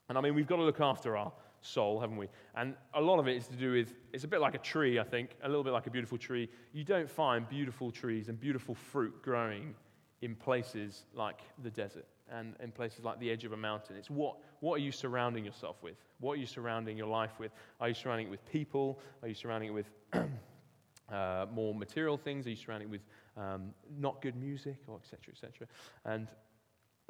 And 0.10 0.18
I 0.18 0.22
mean, 0.22 0.36
we've 0.36 0.48
got 0.48 0.58
to 0.58 0.64
look 0.64 0.82
after 0.82 1.16
our 1.16 1.32
soul, 1.62 2.00
haven't 2.00 2.18
we? 2.18 2.28
And 2.56 2.76
a 2.94 3.02
lot 3.02 3.20
of 3.20 3.28
it 3.28 3.38
is 3.38 3.48
to 3.48 3.56
do 3.56 3.72
with, 3.72 3.94
it's 4.12 4.24
a 4.24 4.28
bit 4.28 4.42
like 4.42 4.56
a 4.56 4.60
tree, 4.60 5.00
I 5.00 5.04
think, 5.04 5.36
a 5.44 5.48
little 5.48 5.64
bit 5.64 5.72
like 5.72 5.88
a 5.88 5.92
beautiful 5.92 6.18
tree. 6.18 6.50
You 6.74 6.84
don't 6.84 7.10
find 7.10 7.48
beautiful 7.48 7.92
trees 7.92 8.28
and 8.28 8.40
beautiful 8.40 8.76
fruit 8.76 9.22
growing 9.22 9.76
in 10.22 10.36
places 10.36 11.06
like 11.14 11.42
the 11.64 11.70
desert 11.70 12.06
and 12.32 12.56
in 12.62 12.72
places 12.72 13.04
like 13.04 13.20
the 13.20 13.30
edge 13.30 13.46
of 13.46 13.54
a 13.54 13.58
mountain. 13.58 13.96
It's 13.96 14.10
what, 14.10 14.38
what 14.60 14.76
are 14.76 14.84
you 14.84 14.92
surrounding 14.92 15.46
yourself 15.46 15.78
with? 15.82 15.96
What 16.20 16.34
are 16.34 16.38
you 16.38 16.46
surrounding 16.46 16.98
your 16.98 17.08
life 17.08 17.40
with? 17.40 17.52
Are 17.80 17.88
you 17.88 17.94
surrounding 17.94 18.28
it 18.28 18.30
with 18.30 18.46
people? 18.46 19.00
Are 19.22 19.28
you 19.28 19.34
surrounding 19.34 19.70
it 19.70 19.74
with 19.74 19.90
uh, 21.12 21.46
more 21.52 21.74
material 21.74 22.18
things? 22.18 22.46
Are 22.46 22.52
you 22.52 22.56
surrounding 22.56 22.90
it 22.90 22.92
with 22.92 23.02
um, 23.40 23.74
not 23.98 24.22
good 24.22 24.36
music 24.36 24.78
or 24.88 24.98
etc. 24.98 25.34
etc. 25.34 25.68
And 26.06 26.28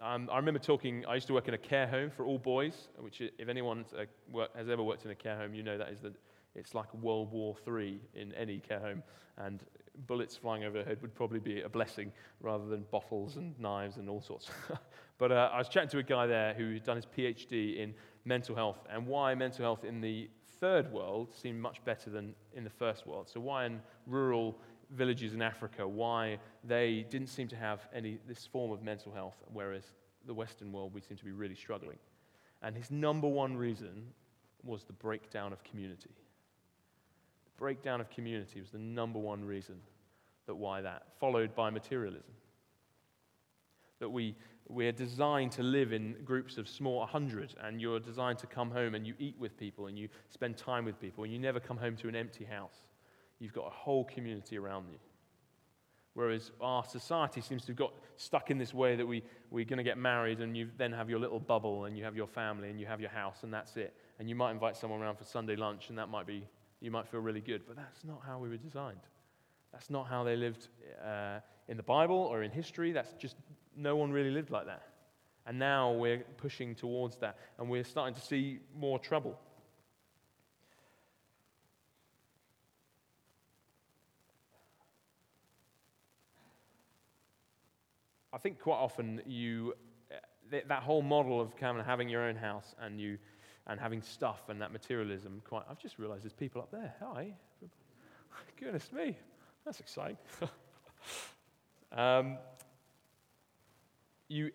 um, 0.01 0.29
I 0.31 0.37
remember 0.37 0.59
talking, 0.59 1.05
I 1.07 1.15
used 1.15 1.27
to 1.27 1.33
work 1.33 1.47
in 1.47 1.53
a 1.53 1.57
care 1.57 1.87
home 1.87 2.09
for 2.09 2.25
all 2.25 2.37
boys, 2.37 2.89
which, 2.97 3.21
if 3.21 3.49
anyone 3.49 3.85
uh, 3.97 4.45
has 4.55 4.69
ever 4.69 4.83
worked 4.83 5.05
in 5.05 5.11
a 5.11 5.15
care 5.15 5.37
home, 5.37 5.53
you 5.53 5.63
know 5.63 5.77
that 5.77 5.89
is 5.89 5.99
it's 6.55 6.73
like 6.73 6.93
World 6.95 7.31
War 7.31 7.55
III 7.67 7.99
in 8.15 8.33
any 8.33 8.59
care 8.59 8.79
home. 8.79 9.03
And 9.37 9.63
bullets 10.07 10.35
flying 10.35 10.63
overhead 10.63 11.01
would 11.01 11.15
probably 11.15 11.39
be 11.39 11.61
a 11.61 11.69
blessing 11.69 12.11
rather 12.41 12.65
than 12.65 12.85
bottles 12.91 13.37
and 13.37 13.57
knives 13.59 13.97
and 13.97 14.09
all 14.09 14.21
sorts. 14.21 14.49
but 15.17 15.31
uh, 15.31 15.49
I 15.53 15.57
was 15.57 15.69
chatting 15.69 15.89
to 15.89 15.99
a 15.99 16.03
guy 16.03 16.27
there 16.27 16.53
who 16.53 16.73
had 16.73 16.83
done 16.83 16.95
his 16.97 17.05
PhD 17.05 17.77
in 17.77 17.93
mental 18.25 18.55
health 18.55 18.79
and 18.91 19.07
why 19.07 19.33
mental 19.35 19.63
health 19.63 19.83
in 19.83 20.01
the 20.01 20.29
third 20.59 20.91
world 20.91 21.33
seemed 21.33 21.59
much 21.59 21.83
better 21.85 22.09
than 22.09 22.35
in 22.53 22.63
the 22.63 22.69
first 22.69 23.07
world. 23.07 23.29
So, 23.29 23.39
why 23.39 23.65
in 23.65 23.79
rural 24.05 24.57
villages 24.91 25.33
in 25.33 25.41
Africa 25.41 25.87
why 25.87 26.39
they 26.63 27.05
didn't 27.09 27.27
seem 27.27 27.47
to 27.49 27.55
have 27.55 27.87
any 27.93 28.19
this 28.27 28.45
form 28.45 28.71
of 28.71 28.81
mental 28.81 29.11
health, 29.11 29.35
whereas 29.51 29.83
the 30.25 30.33
Western 30.33 30.71
world 30.71 30.93
we 30.93 31.01
seem 31.01 31.17
to 31.17 31.25
be 31.25 31.31
really 31.31 31.55
struggling. 31.55 31.97
And 32.61 32.75
his 32.75 32.91
number 32.91 33.27
one 33.27 33.55
reason 33.55 34.07
was 34.63 34.83
the 34.83 34.93
breakdown 34.93 35.53
of 35.53 35.63
community. 35.63 36.11
The 37.45 37.51
breakdown 37.57 38.01
of 38.01 38.09
community 38.09 38.59
was 38.59 38.71
the 38.71 38.79
number 38.79 39.19
one 39.19 39.45
reason 39.45 39.75
that 40.47 40.55
why 40.55 40.81
that, 40.81 41.03
followed 41.19 41.55
by 41.55 41.69
materialism. 41.69 42.33
That 43.99 44.09
we, 44.09 44.35
we're 44.67 44.91
designed 44.91 45.51
to 45.53 45.63
live 45.63 45.93
in 45.93 46.15
groups 46.25 46.57
of 46.57 46.67
small 46.67 46.97
100, 46.99 47.55
and 47.63 47.79
you're 47.79 47.99
designed 47.99 48.39
to 48.39 48.47
come 48.47 48.71
home 48.71 48.95
and 48.95 49.05
you 49.05 49.13
eat 49.19 49.35
with 49.39 49.57
people 49.57 49.87
and 49.87 49.97
you 49.97 50.09
spend 50.29 50.57
time 50.57 50.85
with 50.85 50.99
people, 50.99 51.23
and 51.23 51.31
you 51.31 51.39
never 51.39 51.59
come 51.59 51.77
home 51.77 51.95
to 51.97 52.09
an 52.09 52.15
empty 52.15 52.43
house 52.43 52.88
you've 53.39 53.53
got 53.53 53.67
a 53.67 53.71
whole 53.71 54.05
community 54.05 54.57
around 54.57 54.85
you. 54.91 54.97
Whereas 56.13 56.51
our 56.59 56.83
society 56.83 57.39
seems 57.39 57.61
to 57.63 57.67
have 57.69 57.77
got 57.77 57.93
stuck 58.17 58.51
in 58.51 58.57
this 58.57 58.73
way 58.73 58.95
that 58.95 59.05
we, 59.05 59.23
we're 59.51 59.65
going 59.65 59.77
to 59.77 59.83
get 59.83 59.97
married 59.97 60.41
and 60.41 60.57
you 60.57 60.69
then 60.77 60.91
have 60.91 61.09
your 61.09 61.19
little 61.19 61.39
bubble 61.39 61.85
and 61.85 61.97
you 61.97 62.03
have 62.03 62.15
your 62.15 62.27
family 62.27 62.69
and 62.69 62.79
you 62.79 62.85
have 62.85 62.99
your 62.99 63.09
house 63.09 63.43
and 63.43 63.53
that's 63.53 63.77
it. 63.77 63.95
And 64.19 64.27
you 64.27 64.35
might 64.35 64.51
invite 64.51 64.75
someone 64.75 65.01
around 65.01 65.17
for 65.17 65.23
Sunday 65.23 65.55
lunch 65.55 65.89
and 65.89 65.97
that 65.97 66.09
might 66.09 66.27
be, 66.27 66.45
you 66.81 66.91
might 66.91 67.07
feel 67.07 67.21
really 67.21 67.41
good. 67.41 67.61
But 67.65 67.77
that's 67.77 68.03
not 68.03 68.21
how 68.25 68.39
we 68.39 68.49
were 68.49 68.57
designed. 68.57 68.99
That's 69.71 69.89
not 69.89 70.07
how 70.07 70.23
they 70.23 70.35
lived 70.35 70.67
uh, 71.05 71.39
in 71.67 71.77
the 71.77 71.83
Bible 71.83 72.17
or 72.17 72.43
in 72.43 72.51
history. 72.51 72.91
That's 72.91 73.13
just, 73.13 73.35
no 73.77 73.95
one 73.95 74.11
really 74.11 74.31
lived 74.31 74.49
like 74.49 74.65
that. 74.65 74.83
And 75.45 75.57
now 75.57 75.91
we're 75.91 76.23
pushing 76.37 76.75
towards 76.75 77.17
that 77.17 77.37
and 77.57 77.69
we're 77.69 77.83
starting 77.83 78.15
to 78.15 78.21
see 78.21 78.59
more 78.77 78.99
trouble. 78.99 79.39
Think 88.39 88.59
quite 88.59 88.77
often 88.77 89.21
you, 89.25 89.73
eh, 90.11 90.61
that 90.67 90.83
whole 90.83 91.01
model 91.01 91.39
of 91.39 91.55
kind 91.55 91.79
of 91.79 91.85
having 91.85 92.09
your 92.09 92.23
own 92.23 92.35
house 92.35 92.75
and 92.81 92.99
you, 92.99 93.17
and 93.67 93.79
having 93.79 94.01
stuff 94.01 94.49
and 94.49 94.61
that 94.61 94.71
materialism, 94.71 95.41
quite, 95.45 95.63
I've 95.69 95.79
just 95.79 95.99
realized 95.99 96.23
there's 96.23 96.33
people 96.33 96.61
up 96.61 96.71
there. 96.71 96.93
Hi. 97.01 97.33
Goodness 98.59 98.91
me. 98.91 99.17
That's 99.65 99.79
exciting. 99.79 100.17
um, 101.91 102.37
you, 104.27 104.51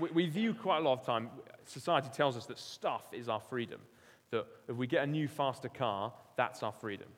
we, 0.00 0.10
we 0.10 0.26
view 0.28 0.54
quite 0.54 0.78
a 0.78 0.80
lot 0.80 0.98
of 0.98 1.04
time, 1.04 1.30
society 1.64 2.08
tells 2.12 2.36
us 2.36 2.46
that 2.46 2.58
stuff 2.58 3.02
is 3.12 3.28
our 3.28 3.40
freedom. 3.40 3.80
That 4.30 4.46
if 4.68 4.76
we 4.76 4.86
get 4.86 5.04
a 5.04 5.06
new, 5.06 5.28
faster 5.28 5.68
car, 5.68 6.12
that's 6.36 6.62
our 6.62 6.72
freedom. 6.72 7.08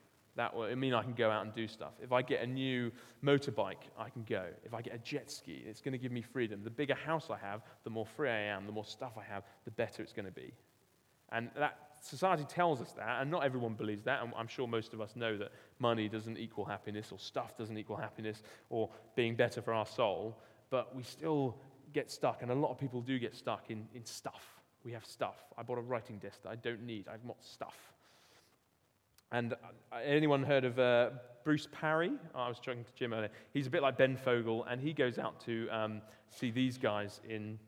That 0.40 0.56
will 0.56 0.74
mean 0.74 0.94
I 0.94 1.02
can 1.02 1.12
go 1.12 1.30
out 1.30 1.44
and 1.44 1.54
do 1.54 1.68
stuff. 1.68 1.92
If 2.02 2.12
I 2.12 2.22
get 2.22 2.40
a 2.40 2.46
new 2.46 2.90
motorbike, 3.22 3.90
I 3.98 4.08
can 4.08 4.24
go. 4.26 4.46
If 4.64 4.72
I 4.72 4.80
get 4.80 4.94
a 4.94 4.98
jet 4.98 5.30
ski, 5.30 5.62
it's 5.66 5.82
going 5.82 5.92
to 5.92 5.98
give 5.98 6.12
me 6.12 6.22
freedom. 6.22 6.62
The 6.64 6.70
bigger 6.70 6.94
house 6.94 7.28
I 7.28 7.36
have, 7.46 7.60
the 7.84 7.90
more 7.90 8.06
free 8.06 8.30
I 8.30 8.40
am, 8.44 8.64
the 8.64 8.72
more 8.72 8.86
stuff 8.86 9.18
I 9.18 9.22
have, 9.30 9.42
the 9.66 9.70
better 9.70 10.02
it's 10.02 10.14
going 10.14 10.24
to 10.24 10.32
be. 10.32 10.54
And 11.30 11.50
that 11.58 11.76
society 12.00 12.44
tells 12.44 12.80
us 12.80 12.92
that, 12.92 13.20
and 13.20 13.30
not 13.30 13.44
everyone 13.44 13.74
believes 13.74 14.02
that. 14.04 14.22
And 14.22 14.32
I'm 14.34 14.48
sure 14.48 14.66
most 14.66 14.94
of 14.94 15.02
us 15.02 15.14
know 15.14 15.36
that 15.36 15.52
money 15.78 16.08
doesn't 16.08 16.38
equal 16.38 16.64
happiness, 16.64 17.12
or 17.12 17.18
stuff 17.18 17.58
doesn't 17.58 17.76
equal 17.76 17.96
happiness, 17.96 18.42
or 18.70 18.88
being 19.14 19.36
better 19.36 19.60
for 19.60 19.74
our 19.74 19.84
soul. 19.84 20.40
But 20.70 20.96
we 20.96 21.02
still 21.02 21.58
get 21.92 22.10
stuck, 22.10 22.40
and 22.40 22.50
a 22.50 22.54
lot 22.54 22.70
of 22.70 22.78
people 22.78 23.02
do 23.02 23.18
get 23.18 23.36
stuck 23.36 23.68
in, 23.68 23.86
in 23.92 24.06
stuff. 24.06 24.54
We 24.86 24.92
have 24.92 25.04
stuff. 25.04 25.36
I 25.58 25.62
bought 25.64 25.76
a 25.76 25.82
writing 25.82 26.16
desk 26.16 26.44
that 26.44 26.48
I 26.48 26.56
don't 26.56 26.86
need. 26.86 27.08
I've 27.12 27.26
got 27.26 27.44
stuff. 27.44 27.76
And 29.32 29.52
uh, 29.52 29.96
anyone 30.04 30.42
heard 30.42 30.64
of 30.64 30.78
uh, 30.78 31.10
Bruce 31.44 31.68
Parry? 31.72 32.12
Oh, 32.34 32.40
I 32.40 32.48
was 32.48 32.58
talking 32.58 32.84
to 32.84 32.92
Jim 32.94 33.12
earlier. 33.12 33.30
He's 33.52 33.66
a 33.66 33.70
bit 33.70 33.82
like 33.82 33.96
Ben 33.96 34.16
Fogle, 34.16 34.64
and 34.64 34.80
he 34.80 34.92
goes 34.92 35.18
out 35.18 35.40
to 35.46 35.68
um, 35.70 36.02
see 36.28 36.50
these 36.50 36.76
guys 36.76 37.20
in 37.28 37.58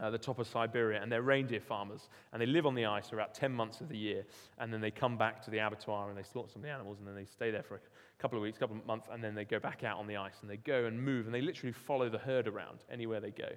uh, 0.00 0.10
the 0.10 0.18
top 0.18 0.38
of 0.38 0.46
Siberia, 0.46 1.02
and 1.02 1.10
they're 1.10 1.22
reindeer 1.22 1.60
farmers, 1.60 2.08
and 2.32 2.40
they 2.40 2.46
live 2.46 2.66
on 2.66 2.74
the 2.74 2.86
ice 2.86 3.08
for 3.08 3.16
about 3.16 3.34
10 3.34 3.52
months 3.52 3.80
of 3.80 3.88
the 3.88 3.96
year, 3.96 4.24
and 4.58 4.72
then 4.72 4.80
they 4.80 4.90
come 4.90 5.18
back 5.18 5.42
to 5.42 5.50
the 5.50 5.58
abattoir 5.58 6.08
and 6.08 6.16
they 6.16 6.22
slaughter 6.22 6.50
some 6.50 6.62
of 6.62 6.66
the 6.66 6.72
animals, 6.72 6.98
and 6.98 7.06
then 7.06 7.14
they 7.14 7.26
stay 7.26 7.50
there 7.50 7.62
for 7.62 7.74
a 7.76 7.80
couple 8.18 8.38
of 8.38 8.42
weeks, 8.42 8.56
couple 8.56 8.76
of 8.76 8.86
months, 8.86 9.08
and 9.12 9.22
then 9.22 9.34
they 9.34 9.44
go 9.44 9.58
back 9.58 9.84
out 9.84 9.98
on 9.98 10.06
the 10.06 10.16
ice, 10.16 10.36
and 10.40 10.50
they 10.50 10.56
go 10.56 10.86
and 10.86 11.02
move, 11.02 11.26
and 11.26 11.34
they 11.34 11.42
literally 11.42 11.72
follow 11.72 12.08
the 12.08 12.18
herd 12.18 12.48
around 12.48 12.78
anywhere 12.90 13.20
they 13.20 13.30
go. 13.30 13.48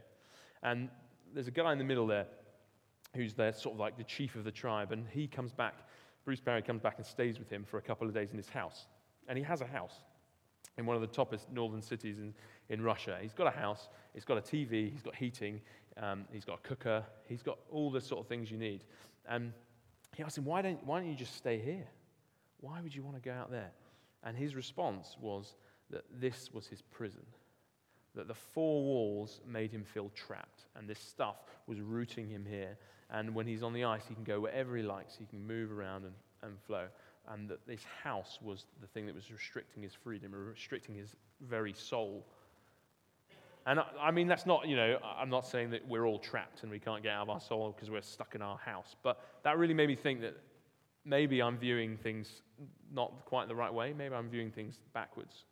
And 0.63 0.89
there's 1.33 1.47
a 1.47 1.51
guy 1.51 1.71
in 1.71 1.77
the 1.77 1.85
middle 1.85 2.07
there 2.07 2.27
who's 3.15 3.33
there, 3.33 3.53
sort 3.53 3.75
of 3.75 3.79
like 3.79 3.97
the 3.97 4.03
chief 4.03 4.35
of 4.35 4.43
the 4.43 4.51
tribe, 4.51 4.91
and 4.91 5.05
he 5.07 5.27
comes 5.27 5.53
back 5.53 5.87
Bruce 6.25 6.41
Parry 6.41 6.61
comes 6.63 6.81
back 6.81 6.95
and 6.97 7.05
stays 7.05 7.39
with 7.39 7.49
him 7.49 7.63
for 7.63 7.77
a 7.77 7.81
couple 7.81 8.07
of 8.07 8.13
days 8.13 8.31
in 8.31 8.37
his 8.37 8.49
house. 8.49 8.87
And 9.27 9.37
he 9.37 9.43
has 9.43 9.61
a 9.61 9.65
house 9.65 10.01
in 10.77 10.85
one 10.85 10.95
of 10.95 11.01
the 11.01 11.07
toppest 11.07 11.51
northern 11.51 11.81
cities 11.81 12.17
in, 12.17 12.33
in 12.69 12.81
Russia. 12.81 13.17
He's 13.21 13.33
got 13.33 13.47
a 13.47 13.57
house, 13.57 13.89
he's 14.13 14.25
got 14.25 14.37
a 14.37 14.41
TV, 14.41 14.91
he's 14.91 15.03
got 15.03 15.15
heating, 15.15 15.61
um, 15.97 16.25
he's 16.31 16.43
got 16.43 16.59
a 16.63 16.67
cooker, 16.67 17.03
he's 17.27 17.43
got 17.43 17.59
all 17.71 17.91
the 17.91 18.01
sort 18.01 18.21
of 18.21 18.27
things 18.27 18.51
you 18.51 18.57
need. 18.57 18.83
And 19.29 19.53
he 20.15 20.23
asked 20.23 20.37
him, 20.37 20.45
why 20.45 20.61
don't, 20.61 20.83
why 20.83 20.99
don't 20.99 21.09
you 21.09 21.15
just 21.15 21.35
stay 21.35 21.59
here? 21.59 21.87
Why 22.59 22.81
would 22.81 22.95
you 22.95 23.03
want 23.03 23.15
to 23.15 23.21
go 23.21 23.33
out 23.33 23.51
there? 23.51 23.71
And 24.23 24.35
his 24.35 24.55
response 24.55 25.15
was 25.21 25.55
that 25.91 26.03
this 26.19 26.49
was 26.51 26.65
his 26.67 26.81
prison, 26.81 27.25
that 28.15 28.27
the 28.27 28.33
four 28.33 28.83
walls 28.83 29.41
made 29.47 29.71
him 29.71 29.83
feel 29.83 30.09
trapped, 30.15 30.65
and 30.75 30.89
this 30.89 30.99
stuff 30.99 31.37
was 31.67 31.79
rooting 31.79 32.27
him 32.27 32.45
here. 32.49 32.77
And 33.11 33.35
when 33.35 33.47
he's 33.47 33.63
on 33.63 33.73
the 33.73 33.83
ice, 33.83 34.03
he 34.07 34.15
can 34.15 34.23
go 34.23 34.39
wherever 34.39 34.75
he 34.75 34.83
likes. 34.83 35.15
He 35.15 35.25
can 35.25 35.45
move 35.45 35.71
around 35.71 36.05
and, 36.05 36.13
and 36.43 36.59
flow. 36.65 36.85
And 37.31 37.49
that 37.49 37.65
this 37.67 37.81
house 38.03 38.39
was 38.41 38.65
the 38.81 38.87
thing 38.87 39.05
that 39.05 39.15
was 39.15 39.31
restricting 39.31 39.83
his 39.83 39.93
freedom, 39.93 40.31
restricting 40.33 40.95
his 40.95 41.15
very 41.41 41.73
soul. 41.73 42.25
And 43.65 43.79
I, 43.79 43.85
I 43.99 44.11
mean, 44.11 44.27
that's 44.27 44.45
not, 44.45 44.67
you 44.67 44.75
know, 44.75 44.99
I'm 45.03 45.29
not 45.29 45.47
saying 45.47 45.71
that 45.71 45.87
we're 45.87 46.05
all 46.05 46.19
trapped 46.19 46.63
and 46.63 46.71
we 46.71 46.79
can't 46.79 47.01
get 47.01 47.13
out 47.13 47.23
of 47.23 47.29
our 47.29 47.41
soul 47.41 47.73
because 47.75 47.89
we're 47.89 48.01
stuck 48.01 48.35
in 48.35 48.41
our 48.41 48.57
house. 48.57 48.95
But 49.01 49.19
that 49.43 49.57
really 49.57 49.73
made 49.73 49.87
me 49.87 49.95
think 49.95 50.21
that 50.21 50.35
maybe 51.03 51.41
I'm 51.41 51.57
viewing 51.57 51.97
things 51.97 52.41
not 52.93 53.11
quite 53.25 53.47
the 53.47 53.55
right 53.55 53.73
way. 53.73 53.93
Maybe 53.93 54.13
I'm 54.13 54.29
viewing 54.29 54.51
things 54.51 54.79
backwards. 54.93 55.45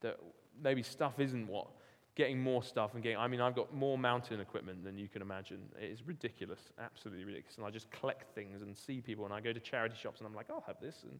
That 0.00 0.18
maybe 0.62 0.82
stuff 0.82 1.18
isn't 1.18 1.48
what 1.48 1.68
getting 2.14 2.40
more 2.40 2.62
stuff 2.62 2.94
and 2.94 3.02
getting, 3.02 3.18
I 3.18 3.26
mean, 3.26 3.40
I've 3.40 3.56
got 3.56 3.74
more 3.74 3.98
mountain 3.98 4.40
equipment 4.40 4.84
than 4.84 4.96
you 4.96 5.08
can 5.08 5.20
imagine. 5.20 5.58
It 5.80 5.90
is 5.90 6.06
ridiculous, 6.06 6.60
absolutely 6.78 7.24
ridiculous. 7.24 7.56
And 7.56 7.66
I 7.66 7.70
just 7.70 7.90
collect 7.90 8.34
things 8.34 8.62
and 8.62 8.76
see 8.76 9.00
people, 9.00 9.24
and 9.24 9.34
I 9.34 9.40
go 9.40 9.52
to 9.52 9.60
charity 9.60 9.96
shops 10.00 10.20
and 10.20 10.26
I'm 10.28 10.34
like, 10.34 10.46
I'll 10.48 10.64
have 10.66 10.80
this, 10.80 11.02
and 11.02 11.18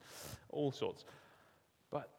all 0.50 0.70
sorts. 0.70 1.04
But 1.90 2.11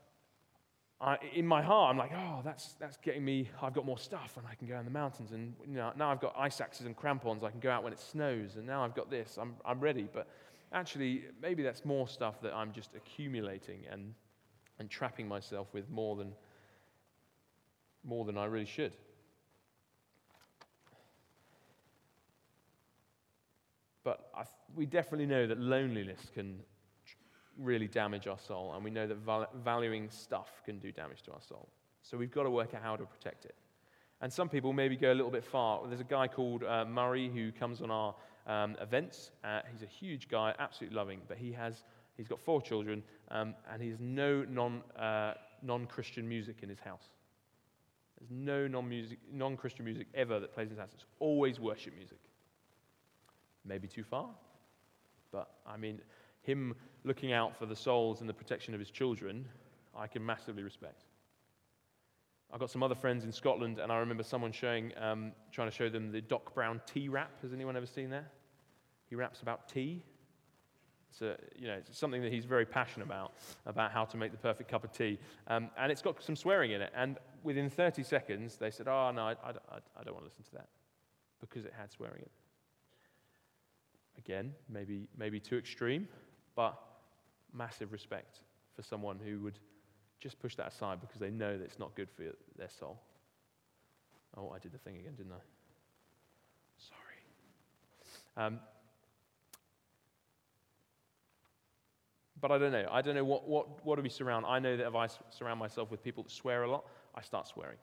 I, 0.99 1.17
in 1.33 1.47
my 1.47 1.61
heart, 1.61 1.91
I'm 1.91 1.97
like, 1.97 2.11
oh, 2.13 2.41
that's, 2.43 2.73
that's 2.73 2.97
getting 2.97 3.23
me, 3.23 3.49
I've 3.61 3.73
got 3.73 3.85
more 3.85 3.97
stuff 3.97 4.33
and 4.37 4.45
I 4.49 4.55
can 4.55 4.67
go 4.67 4.77
in 4.77 4.85
the 4.85 4.91
mountains. 4.91 5.31
And 5.31 5.53
you 5.65 5.75
know, 5.75 5.91
now 5.95 6.11
I've 6.11 6.21
got 6.21 6.35
ice 6.37 6.59
axes 6.59 6.85
and 6.85 6.95
crampons, 6.95 7.43
I 7.43 7.51
can 7.51 7.61
go 7.61 7.71
out 7.71 7.83
when 7.83 7.93
it 7.93 7.99
snows. 7.99 8.57
And 8.57 8.65
now 8.65 8.83
I've 8.83 8.95
got 8.95 9.09
this, 9.09 9.37
I'm, 9.39 9.55
I'm 9.65 9.79
ready. 9.79 10.07
But 10.11 10.27
actually, 10.73 11.25
maybe 11.41 11.63
that's 11.63 11.85
more 11.85 12.07
stuff 12.07 12.41
that 12.41 12.53
I'm 12.53 12.73
just 12.73 12.91
accumulating 12.93 13.83
and, 13.89 14.13
and 14.79 14.89
trapping 14.89 15.27
myself 15.27 15.67
with 15.73 15.89
more 15.89 16.17
than, 16.17 16.33
more 18.05 18.25
than 18.25 18.37
I 18.37 18.45
really 18.45 18.65
should. 18.65 18.93
But 24.03 24.29
I, 24.37 24.43
we 24.75 24.85
definitely 24.85 25.25
know 25.25 25.47
that 25.47 25.59
loneliness 25.59 26.19
can 26.33 26.59
really 27.57 27.87
damage 27.87 28.27
our 28.27 28.37
soul, 28.37 28.73
and 28.75 28.83
we 28.83 28.91
know 28.91 29.07
that 29.07 29.17
val- 29.17 29.49
valuing 29.63 30.09
stuff 30.09 30.61
can 30.63 30.77
do 30.79 30.91
damage 30.91 31.23
to 31.23 31.31
our 31.31 31.41
soul. 31.41 31.67
So 32.03 32.17
we've 32.17 32.31
got 32.31 32.43
to 32.43 32.51
work 32.51 32.73
out 32.75 32.83
how 32.83 32.95
to 32.95 33.05
protect 33.05 33.45
it. 33.45 33.55
And 34.21 34.31
some 34.31 34.47
people 34.47 34.73
maybe 34.73 34.95
go 34.95 35.11
a 35.11 35.15
little 35.15 35.31
bit 35.31 35.43
far. 35.43 35.81
There's 35.87 35.99
a 35.99 36.05
guy 36.05 36.27
called 36.27 36.63
uh, 36.63 36.85
Murray 36.85 37.29
who 37.29 37.51
comes 37.51 37.81
on 37.81 37.91
our 37.91 38.15
um, 38.47 38.75
events. 38.79 39.31
Uh, 39.43 39.61
he's 39.71 39.81
a 39.81 39.87
huge 39.87 40.29
guy, 40.29 40.53
absolutely 40.59 40.95
loving, 40.95 41.21
but 41.27 41.37
he 41.37 41.51
has 41.53 41.83
he's 42.15 42.27
got 42.27 42.39
four 42.39 42.61
children, 42.61 43.03
um, 43.31 43.55
and 43.71 43.81
he 43.81 43.89
has 43.89 43.99
no 43.99 44.45
non 44.47 44.81
uh, 44.97 45.33
non 45.63 45.87
Christian 45.87 46.27
music 46.29 46.57
in 46.61 46.69
his 46.69 46.79
house. 46.79 47.09
There's 48.19 48.31
no 48.31 48.67
non 48.67 49.57
Christian 49.57 49.85
music 49.85 50.07
ever 50.13 50.39
that 50.39 50.53
plays 50.53 50.71
in 50.71 50.77
house. 50.77 50.91
It's 50.93 51.05
always 51.19 51.59
worship 51.59 51.95
music. 51.95 52.19
Maybe 53.65 53.87
too 53.87 54.03
far, 54.03 54.29
but 55.31 55.49
I 55.65 55.75
mean, 55.75 55.99
him 56.43 56.75
looking 57.03 57.33
out 57.33 57.57
for 57.57 57.65
the 57.65 57.75
souls 57.75 58.21
and 58.21 58.29
the 58.29 58.33
protection 58.33 58.73
of 58.73 58.79
his 58.79 58.91
children, 58.91 59.45
I 59.97 60.07
can 60.07 60.23
massively 60.25 60.63
respect. 60.63 61.03
I've 62.53 62.59
got 62.59 62.69
some 62.69 62.83
other 62.83 62.95
friends 62.95 63.25
in 63.25 63.31
Scotland, 63.31 63.79
and 63.79 63.91
I 63.91 63.97
remember 63.97 64.23
someone 64.23 64.51
showing, 64.51 64.93
um, 64.97 65.31
trying 65.51 65.69
to 65.69 65.75
show 65.75 65.89
them 65.89 66.11
the 66.11 66.21
Doc 66.21 66.53
Brown 66.53 66.79
tea 66.85 67.09
rap. 67.09 67.31
Has 67.41 67.53
anyone 67.53 67.75
ever 67.75 67.87
seen 67.87 68.11
that? 68.11 68.31
He 69.09 69.15
raps 69.15 69.41
about 69.41 69.67
tea. 69.67 70.03
It's, 71.15 71.21
a, 71.21 71.37
you 71.57 71.67
know, 71.67 71.75
it's 71.75 71.97
something 71.97 72.21
that 72.23 72.33
he's 72.33 72.43
very 72.43 72.65
passionate 72.65 73.05
about, 73.05 73.35
about 73.65 73.91
how 73.93 74.03
to 74.03 74.17
make 74.17 74.31
the 74.31 74.37
perfect 74.37 74.69
cup 74.69 74.83
of 74.83 74.91
tea. 74.91 75.17
Um, 75.47 75.69
and 75.77 75.89
it's 75.89 76.01
got 76.01 76.21
some 76.21 76.35
swearing 76.35 76.71
in 76.71 76.81
it. 76.81 76.91
And 76.93 77.17
within 77.41 77.69
30 77.69 78.03
seconds, 78.03 78.57
they 78.57 78.69
said, 78.69 78.89
Oh, 78.89 79.11
no, 79.15 79.21
I, 79.21 79.31
I, 79.31 79.77
I 79.97 80.03
don't 80.03 80.13
want 80.13 80.25
to 80.25 80.29
listen 80.29 80.43
to 80.43 80.51
that 80.55 80.67
because 81.39 81.63
it 81.63 81.71
had 81.79 81.89
swearing 81.89 82.17
in 82.17 82.23
it. 82.23 82.31
Again, 84.17 84.53
maybe, 84.67 85.07
maybe 85.17 85.39
too 85.39 85.57
extreme, 85.57 86.09
but 86.53 86.77
massive 87.53 87.93
respect 87.93 88.41
for 88.75 88.81
someone 88.81 89.17
who 89.23 89.39
would 89.39 89.59
just 90.19 90.37
push 90.39 90.55
that 90.55 90.67
aside 90.67 90.99
because 90.99 91.21
they 91.21 91.29
know 91.29 91.57
that 91.57 91.63
it's 91.63 91.79
not 91.79 91.95
good 91.95 92.09
for 92.09 92.23
their 92.57 92.69
soul. 92.77 92.99
Oh, 94.35 94.51
I 94.53 94.59
did 94.59 94.73
the 94.73 94.79
thing 94.79 94.97
again, 94.97 95.13
didn't 95.15 95.31
I? 95.31 95.43
Sorry. 98.35 98.47
Um, 98.47 98.59
but 102.41 102.51
I 102.51 102.57
don't 102.57 102.71
know. 102.71 102.87
I 102.91 103.01
don't 103.01 103.15
know 103.15 103.23
what, 103.23 103.47
what, 103.47 103.85
what 103.85 103.95
do 103.95 104.01
we 104.01 104.09
surround. 104.09 104.45
I 104.45 104.59
know 104.59 104.75
that 104.77 104.87
if 104.87 104.95
I 104.95 105.07
surround 105.29 105.59
myself 105.59 105.91
with 105.91 106.03
people 106.03 106.23
that 106.23 106.31
swear 106.31 106.63
a 106.63 106.69
lot, 106.69 106.85
I 107.13 107.21
start 107.21 107.47
swearing. 107.47 107.77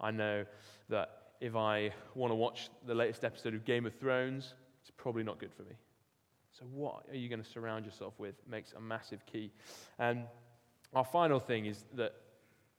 I 0.00 0.10
know 0.10 0.44
that 0.88 1.10
if 1.40 1.54
I 1.54 1.92
want 2.14 2.30
to 2.30 2.34
watch 2.34 2.70
the 2.86 2.94
latest 2.94 3.24
episode 3.24 3.54
of 3.54 3.64
Game 3.64 3.86
of 3.86 3.94
Thrones, 3.94 4.54
it's 4.80 4.90
probably 4.96 5.22
not 5.22 5.38
good 5.38 5.52
for 5.52 5.62
me. 5.62 5.76
So, 6.58 6.64
what 6.72 7.04
are 7.10 7.16
you 7.16 7.28
going 7.28 7.42
to 7.42 7.48
surround 7.48 7.84
yourself 7.84 8.14
with 8.18 8.34
makes 8.48 8.72
a 8.72 8.80
massive 8.80 9.24
key. 9.26 9.52
And 9.98 10.24
our 10.94 11.04
final 11.04 11.38
thing 11.38 11.66
is 11.66 11.84
that 11.94 12.14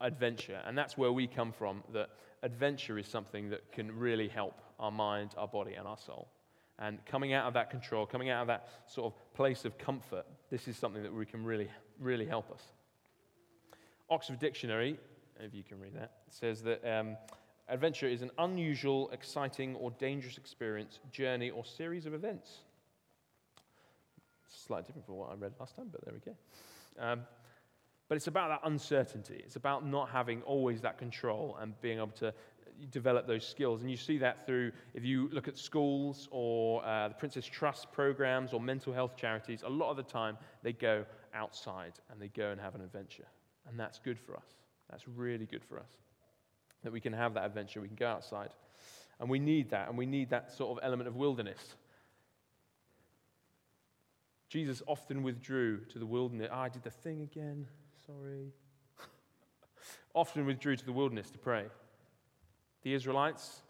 adventure, 0.02 0.62
and 0.66 0.78
that's 0.78 0.98
where 0.98 1.12
we 1.12 1.28
come 1.28 1.52
from, 1.52 1.84
that 1.94 2.10
adventure 2.44 2.98
is 2.98 3.08
something 3.08 3.50
that 3.50 3.72
can 3.72 3.98
really 3.98 4.28
help 4.28 4.62
our 4.80 4.92
mind, 4.92 5.32
our 5.38 5.48
body, 5.48 5.76
and 5.76 5.88
our 5.88 5.98
soul. 5.98 6.30
And 6.78 7.06
coming 7.06 7.34
out 7.34 7.46
of 7.46 7.54
that 7.54 7.70
control, 7.70 8.06
coming 8.06 8.30
out 8.30 8.42
of 8.42 8.48
that 8.48 8.68
sort 8.88 9.14
of 9.14 9.34
place 9.34 9.66
of 9.66 9.78
comfort, 9.78 10.26
this 10.50 10.68
is 10.68 10.78
something 10.78 11.04
that 11.04 11.14
we 11.14 11.26
can 11.26 11.44
really, 11.44 11.70
really 12.00 12.26
help 12.26 12.52
us. 12.52 12.62
Oxford 14.10 14.40
Dictionary, 14.40 14.98
if 15.40 15.54
you 15.54 15.64
can 15.64 15.80
read 15.80 15.96
that, 15.96 16.14
says 16.30 16.62
that 16.64 16.84
um, 16.86 17.16
adventure 17.68 18.08
is 18.08 18.22
an 18.22 18.32
unusual, 18.40 19.10
exciting, 19.12 19.76
or 19.76 19.92
dangerous 19.92 20.38
experience, 20.38 21.00
journey, 21.12 21.50
or 21.50 21.64
series 21.64 22.06
of 22.06 22.14
events 22.14 22.62
slightly 24.70 24.86
different 24.86 25.06
from 25.06 25.16
what 25.16 25.32
I 25.32 25.36
read 25.36 25.54
last 25.60 25.76
time, 25.76 25.90
but 25.92 26.04
there 26.06 26.14
we 26.14 26.20
go. 26.20 26.36
Um, 27.04 27.22
but 28.08 28.16
it's 28.16 28.28
about 28.28 28.50
that 28.50 28.68
uncertainty. 28.68 29.42
It's 29.46 29.56
about 29.56 29.86
not 29.86 30.10
having 30.10 30.42
always 30.44 30.82
that 30.82 30.98
control 30.98 31.58
and 31.62 31.80
being 31.82 31.98
able 31.98 32.08
to 32.18 32.34
develop 32.88 33.28
those 33.28 33.48
skills. 33.48 33.82
And 33.82 33.90
you 33.90 33.98
see 33.98 34.18
that 34.20 34.46
through, 34.46 34.72
if 34.94 35.04
you 35.04 35.30
look 35.32 35.48
at 35.48 35.58
schools 35.58 36.28
or 36.32 36.86
uh, 36.86 37.10
the 37.10 37.14
Prince's 37.16 37.46
Trust 37.46 37.92
programs 37.92 38.54
or 38.54 38.60
mental 38.60 38.94
health 38.94 39.16
charities, 39.16 39.64
a 39.66 39.70
lot 39.70 39.92
of 39.92 39.98
the 39.98 40.04
time 40.04 40.38
they 40.64 40.74
go 40.74 41.06
outside 41.34 41.94
and 42.12 42.22
they 42.22 42.30
go 42.30 42.52
and 42.52 42.60
have 42.60 42.76
an 42.76 42.82
adventure. 42.82 43.28
And 43.68 43.80
that's 43.80 44.00
good 44.00 44.20
for 44.20 44.36
us. 44.36 44.48
That's 44.90 45.08
really 45.08 45.46
good 45.46 45.64
for 45.64 45.80
us. 45.80 45.90
That 46.84 46.92
we 46.92 47.00
can 47.00 47.14
have 47.14 47.34
that 47.34 47.46
adventure, 47.46 47.82
we 47.82 47.88
can 47.88 47.98
go 47.98 48.08
outside. 48.08 48.50
And 49.20 49.30
we 49.30 49.38
need 49.38 49.70
that, 49.72 49.90
and 49.90 49.98
we 49.98 50.06
need 50.06 50.30
that 50.30 50.52
sort 50.52 50.78
of 50.78 50.84
element 50.84 51.08
of 51.08 51.16
wilderness. 51.16 51.76
Jesus 54.48 54.82
often 54.88 55.22
withdrew 55.22 55.82
to 55.90 56.00
the 56.00 56.06
wilderness. 56.06 56.50
Ah, 56.52 56.62
I 56.62 56.70
did 56.70 56.84
the 56.84 56.90
thing 56.90 57.22
again. 57.22 57.68
Sorry. 58.08 58.52
often 60.16 60.46
withdrew 60.46 60.76
to 60.78 60.86
the 60.86 60.92
wilderness 60.92 61.30
to 61.32 61.38
pray. 61.38 61.66
The 62.84 62.94
Israelites 62.94 63.62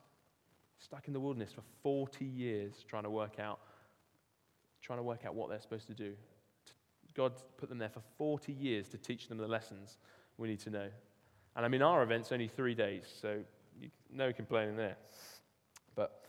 stuck 0.78 1.08
in 1.08 1.14
the 1.14 1.20
wilderness 1.20 1.52
for 1.52 1.64
40 1.84 2.26
years 2.26 2.86
trying 2.88 3.04
to 3.04 3.10
work 3.10 3.40
out 3.40 3.60
trying 4.82 5.00
to 5.00 5.04
work 5.04 5.26
out 5.26 5.36
what 5.36 5.50
they're 5.50 5.62
supposed 5.62 5.88
to 5.88 5.94
do. 5.94 6.14
God 7.16 7.34
put 7.58 7.70
them 7.70 7.78
there 7.80 7.90
for 7.90 8.02
40 8.18 8.54
years 8.54 8.88
to 8.90 8.98
teach 8.98 9.28
them 9.28 9.38
the 9.38 9.48
lessons 9.48 9.98
we 10.38 10.48
need 10.48 10.60
to 10.62 10.70
know. 10.70 10.88
And 11.56 11.66
I 11.66 11.68
mean, 11.68 11.82
our 11.82 12.02
event's 12.04 12.32
only 12.32 12.48
three 12.48 12.76
days, 12.76 13.04
so 13.22 13.40
no 14.12 14.32
complaining 14.32 14.78
there. 14.78 14.96
But 15.96 16.24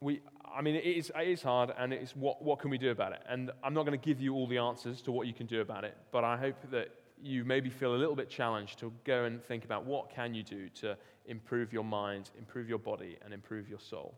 we, 0.00 0.20
I 0.54 0.62
mean, 0.62 0.76
it 0.76 0.84
is, 0.84 1.10
it 1.18 1.28
is 1.28 1.42
hard, 1.42 1.72
and 1.76 1.92
it's 1.92 2.14
what, 2.14 2.42
what 2.42 2.60
can 2.60 2.70
we 2.70 2.78
do 2.78 2.90
about 2.90 3.12
it? 3.12 3.22
And 3.28 3.50
I'm 3.64 3.74
not 3.74 3.84
going 3.84 3.98
to 3.98 4.04
give 4.04 4.20
you 4.20 4.34
all 4.34 4.46
the 4.46 4.58
answers 4.58 5.02
to 5.02 5.12
what 5.12 5.26
you 5.26 5.32
can 5.32 5.46
do 5.46 5.60
about 5.60 5.84
it, 5.84 5.96
but 6.12 6.24
I 6.24 6.36
hope 6.36 6.56
that 6.70 6.88
you 7.22 7.44
maybe 7.44 7.70
feel 7.70 7.94
a 7.94 7.96
little 7.96 8.16
bit 8.16 8.28
challenged 8.28 8.78
to 8.80 8.92
go 9.04 9.24
and 9.24 9.42
think 9.44 9.64
about 9.64 9.84
what 9.84 10.10
can 10.10 10.34
you 10.34 10.42
do 10.42 10.68
to 10.70 10.96
improve 11.26 11.72
your 11.72 11.84
mind, 11.84 12.30
improve 12.38 12.68
your 12.68 12.78
body, 12.78 13.16
and 13.24 13.34
improve 13.34 13.68
your 13.68 13.80
soul. 13.80 14.14